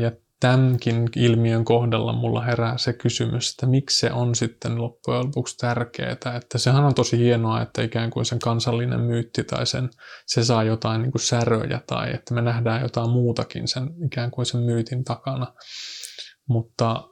ja 0.00 0.12
tämänkin 0.40 1.08
ilmiön 1.16 1.64
kohdalla 1.64 2.12
mulla 2.12 2.40
herää 2.40 2.78
se 2.78 2.92
kysymys, 2.92 3.50
että 3.50 3.66
miksi 3.66 3.98
se 3.98 4.12
on 4.12 4.34
sitten 4.34 4.82
loppujen 4.82 5.26
lopuksi 5.26 5.56
tärkeää. 5.56 6.12
Että 6.36 6.58
sehän 6.58 6.84
on 6.84 6.94
tosi 6.94 7.18
hienoa, 7.18 7.62
että 7.62 7.82
ikään 7.82 8.10
kuin 8.10 8.24
sen 8.24 8.38
kansallinen 8.38 9.00
myytti 9.00 9.44
tai 9.44 9.66
sen, 9.66 9.90
se 10.26 10.44
saa 10.44 10.64
jotain 10.64 11.02
niin 11.02 11.12
kuin 11.12 11.22
säröjä 11.22 11.80
tai 11.86 12.14
että 12.14 12.34
me 12.34 12.42
nähdään 12.42 12.82
jotain 12.82 13.10
muutakin 13.10 13.68
sen 13.68 13.90
ikään 14.06 14.30
kuin 14.30 14.46
sen 14.46 14.60
myytin 14.60 15.04
takana. 15.04 15.46
Mutta 16.48 17.08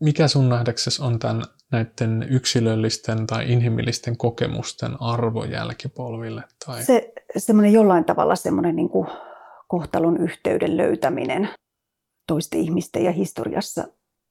mikä 0.00 0.28
sun 0.28 0.48
nähdäksesi 0.48 1.02
on 1.02 1.18
tämän 1.18 1.42
näiden 1.72 2.26
yksilöllisten 2.30 3.26
tai 3.26 3.52
inhimillisten 3.52 4.16
kokemusten 4.16 5.02
arvo 5.02 5.44
jälkipolville? 5.44 6.42
Tai... 6.66 6.82
Se 6.82 7.12
semmoinen 7.36 7.72
jollain 7.72 8.04
tavalla 8.04 8.36
semmoinen 8.36 8.76
niin 8.76 8.88
kuin 8.88 9.06
kohtalon 9.68 10.20
yhteyden 10.20 10.76
löytäminen 10.76 11.48
toisten 12.26 12.60
ihmisten 12.60 13.04
ja 13.04 13.12
historiassa 13.12 13.84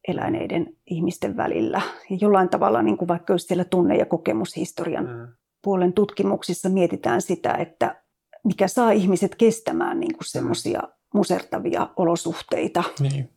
eläneiden 0.08 0.78
ihmisten 0.86 1.38
välillä. 1.38 1.82
Ja 2.10 2.18
jollain 2.22 2.50
tavalla, 2.50 2.82
niin 2.82 2.98
kuin 2.98 3.08
vaikka 3.08 3.34
just 3.34 3.48
siellä 3.48 3.66
tunne- 3.66 3.98
ja 3.98 4.06
kokemushistorian 4.06 5.06
mm. 5.06 5.28
puolen 5.62 5.94
tutkimuksissa 5.94 6.70
mietitään 6.70 7.22
sitä, 7.22 7.54
että 7.54 8.04
mikä 8.44 8.68
saa 8.68 8.92
ihmiset 8.92 9.36
kestämään 9.36 10.00
niin 10.00 10.14
kuin 10.14 10.26
semmoisia 10.28 10.82
musertavia 11.14 11.90
olosuhteita. 11.98 12.84
Niin. 13.00 13.30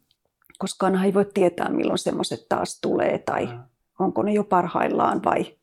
Koskaan 0.59 1.05
ei 1.05 1.14
voi 1.14 1.27
tietää, 1.35 1.69
milloin 1.69 1.99
semmoiset 1.99 2.47
taas 2.49 2.81
tulee 2.81 3.19
tai 3.19 3.47
mm. 3.47 3.59
onko 3.99 4.23
ne 4.23 4.33
jo 4.33 4.45
parhaillaan 4.45 5.25
vai 5.25 5.57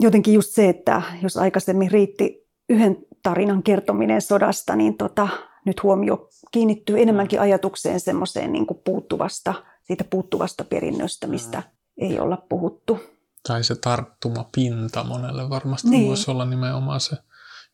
jotenkin 0.00 0.34
just 0.34 0.50
se, 0.50 0.68
että 0.68 1.02
jos 1.22 1.36
aikaisemmin 1.36 1.90
riitti 1.90 2.46
yhden 2.68 2.96
tarinan 3.22 3.62
kertominen 3.62 4.22
sodasta, 4.22 4.76
niin 4.76 4.96
tota, 4.96 5.28
nyt 5.66 5.82
huomio 5.82 6.28
kiinnittyy 6.50 7.02
enemmänkin 7.02 7.40
ajatukseen 7.40 8.00
semmoiseen 8.00 8.52
niin 8.52 8.66
kuin 8.66 8.80
puuttuvasta, 8.84 9.54
siitä 9.82 10.04
puuttuvasta 10.04 10.64
perinnöstä, 10.64 11.26
mistä 11.26 11.58
mm. 11.58 11.64
ei 11.98 12.20
olla 12.20 12.36
puhuttu. 12.48 13.00
Tai 13.48 13.64
se 13.64 13.74
tarttumapinta 13.74 15.04
monelle 15.04 15.50
varmasti 15.50 15.88
niin. 15.88 16.08
voisi 16.08 16.30
olla 16.30 16.44
nimenomaan 16.44 17.00
se 17.00 17.16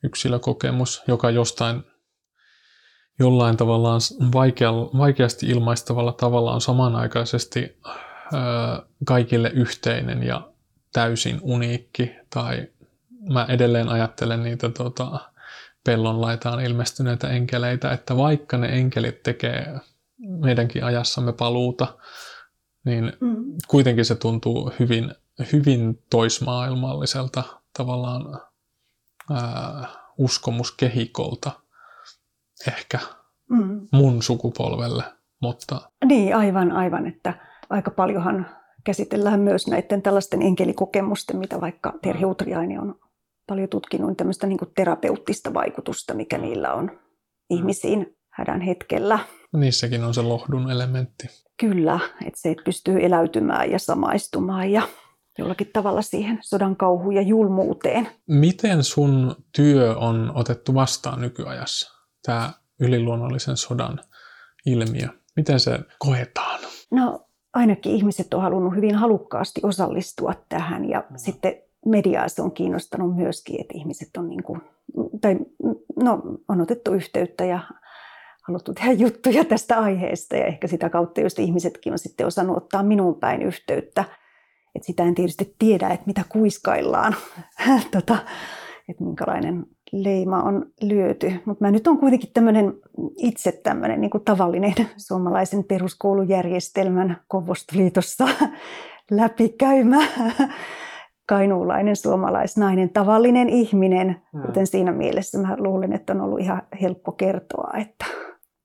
yksilökokemus, 0.02 1.02
joka 1.08 1.30
jostain 1.30 1.82
jollain 3.18 3.56
tavallaan 3.56 4.00
vaikea, 4.32 4.72
vaikeasti 4.72 5.46
ilmaistavalla 5.46 6.12
tavalla 6.12 6.54
on 6.54 6.60
samanaikaisesti 6.60 7.78
ö, 7.90 8.38
kaikille 9.04 9.50
yhteinen 9.54 10.22
ja 10.22 10.52
täysin 10.92 11.38
uniikki. 11.42 12.10
Tai 12.30 12.68
mä 13.32 13.46
edelleen 13.48 13.88
ajattelen 13.88 14.42
niitä 14.42 14.68
tota, 14.68 15.31
pellon 15.84 16.20
laitaan 16.20 16.60
ilmestyneitä 16.60 17.28
enkeleitä, 17.28 17.92
että 17.92 18.16
vaikka 18.16 18.56
ne 18.56 18.68
enkelit 18.68 19.22
tekee 19.22 19.80
meidänkin 20.18 20.84
ajassamme 20.84 21.32
paluuta, 21.32 21.98
niin 22.84 23.12
mm. 23.20 23.44
kuitenkin 23.68 24.04
se 24.04 24.14
tuntuu 24.14 24.72
hyvin, 24.78 25.14
hyvin 25.52 26.02
toismaailmalliselta 26.10 27.42
tavallaan 27.78 28.40
ää, 29.30 29.86
uskomuskehikolta 30.18 31.50
ehkä 32.68 32.98
mm. 33.50 33.88
mun 33.92 34.22
sukupolvelle. 34.22 35.04
Mutta... 35.40 35.90
Niin, 36.04 36.36
aivan, 36.36 36.72
aivan, 36.72 37.06
että 37.06 37.34
aika 37.70 37.90
paljonhan 37.90 38.46
käsitellään 38.84 39.40
myös 39.40 39.66
näiden 39.66 40.02
tällaisten 40.02 40.42
enkelikokemusten, 40.42 41.36
mitä 41.36 41.60
vaikka 41.60 41.92
Terhi 42.02 42.24
Utriainen 42.24 42.80
on 42.80 42.98
paljon 43.46 43.68
tutkinut 43.68 44.16
tämmöistä 44.16 44.46
niin 44.46 44.58
terapeuttista 44.74 45.54
vaikutusta, 45.54 46.14
mikä 46.14 46.38
niillä 46.38 46.74
on 46.74 46.90
ihmisiin 47.50 48.16
hädän 48.30 48.60
hetkellä. 48.60 49.18
Niissäkin 49.56 50.04
on 50.04 50.14
se 50.14 50.22
lohdun 50.22 50.70
elementti. 50.70 51.28
Kyllä, 51.60 52.00
että 52.26 52.40
se 52.40 52.50
että 52.50 52.64
pystyy 52.64 53.04
eläytymään 53.04 53.70
ja 53.70 53.78
samaistumaan 53.78 54.70
ja 54.70 54.88
jollakin 55.38 55.70
tavalla 55.72 56.02
siihen 56.02 56.38
sodan 56.42 56.76
kauhuun 56.76 57.14
ja 57.14 57.22
julmuuteen. 57.22 58.08
Miten 58.28 58.84
sun 58.84 59.36
työ 59.56 59.96
on 59.96 60.32
otettu 60.34 60.74
vastaan 60.74 61.20
nykyajassa, 61.20 61.92
tämä 62.26 62.52
yliluonnollisen 62.80 63.56
sodan 63.56 64.00
ilmiö? 64.66 65.08
Miten 65.36 65.60
se 65.60 65.78
koetaan? 65.98 66.60
No 66.90 67.26
ainakin 67.54 67.92
ihmiset 67.92 68.34
on 68.34 68.42
halunnut 68.42 68.74
hyvin 68.74 68.94
halukkaasti 68.94 69.60
osallistua 69.64 70.34
tähän 70.48 70.88
ja 70.88 71.04
mm. 71.10 71.16
sitten 71.16 71.54
mediaa 71.86 72.28
se 72.28 72.42
on 72.42 72.52
kiinnostanut 72.52 73.16
myöskin, 73.16 73.60
että 73.60 73.74
ihmiset 73.76 74.08
on, 74.18 74.28
niin 74.28 74.42
kuin, 74.42 74.60
tai, 75.20 75.36
no, 76.02 76.22
on 76.48 76.60
otettu 76.60 76.92
yhteyttä 76.92 77.44
ja 77.44 77.60
haluttu 78.48 78.74
tehdä 78.74 78.92
juttuja 78.92 79.44
tästä 79.44 79.80
aiheesta 79.80 80.36
ja 80.36 80.44
ehkä 80.44 80.66
sitä 80.66 80.90
kautta 80.90 81.20
just 81.20 81.38
ihmisetkin 81.38 81.92
on 81.92 81.98
sitten 81.98 82.26
osannut 82.26 82.56
ottaa 82.56 82.82
minun 82.82 83.14
päin 83.14 83.42
yhteyttä. 83.42 84.04
että 84.74 84.86
sitä 84.86 85.02
en 85.02 85.14
tietysti 85.14 85.54
tiedä, 85.58 85.88
että 85.88 86.06
mitä 86.06 86.22
kuiskaillaan, 86.28 87.16
tota, 87.96 88.18
että 88.88 89.04
minkälainen 89.04 89.66
leima 89.92 90.42
on 90.42 90.66
lyöty. 90.82 91.32
Mutta 91.44 91.64
mä 91.64 91.70
nyt 91.70 91.86
on 91.86 91.98
kuitenkin 91.98 92.30
tämmöinen 92.34 92.72
itse 93.16 93.52
tämmöinen 93.62 94.00
niin 94.00 94.10
tavallinen 94.24 94.74
suomalaisen 95.06 95.64
peruskoulujärjestelmän 95.64 97.20
Kovostoliitossa 97.28 98.28
läpikäymä 99.10 100.06
kainuulainen 101.26 101.96
suomalaisnainen, 101.96 102.90
tavallinen 102.90 103.48
ihminen, 103.48 104.22
mm. 104.32 104.42
joten 104.46 104.66
siinä 104.66 104.92
mielessä 104.92 105.38
mä 105.38 105.56
luulen, 105.58 105.92
että 105.92 106.12
on 106.12 106.20
ollut 106.20 106.40
ihan 106.40 106.62
helppo 106.80 107.12
kertoa, 107.12 107.70
että 107.80 108.04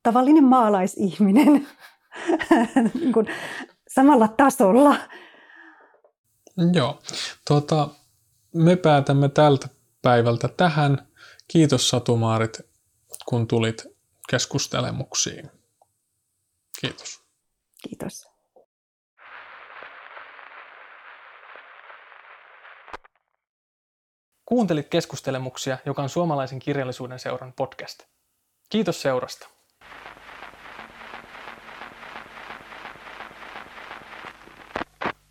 tavallinen 0.03 0.43
maalaisihminen 0.43 1.67
niin 2.99 3.13
kuin 3.13 3.27
samalla 3.87 4.27
tasolla. 4.27 4.95
Joo, 6.73 6.99
tuota, 7.47 7.89
me 8.53 8.75
päätämme 8.75 9.29
tältä 9.29 9.67
päivältä 10.01 10.47
tähän. 10.47 11.07
Kiitos 11.47 11.89
Satumaarit, 11.89 12.61
kun 13.25 13.47
tulit 13.47 13.85
keskustelemuksiin. 14.29 15.51
Kiitos. 16.81 17.21
Kiitos. 17.83 18.36
Kuuntelit 24.47 24.87
keskustelemuksia, 24.89 25.77
joka 25.85 26.01
on 26.01 26.09
suomalaisen 26.09 26.59
kirjallisuuden 26.59 27.19
seuran 27.19 27.53
podcast. 27.53 28.03
Kiitos 28.69 29.01
seurasta. 29.01 29.56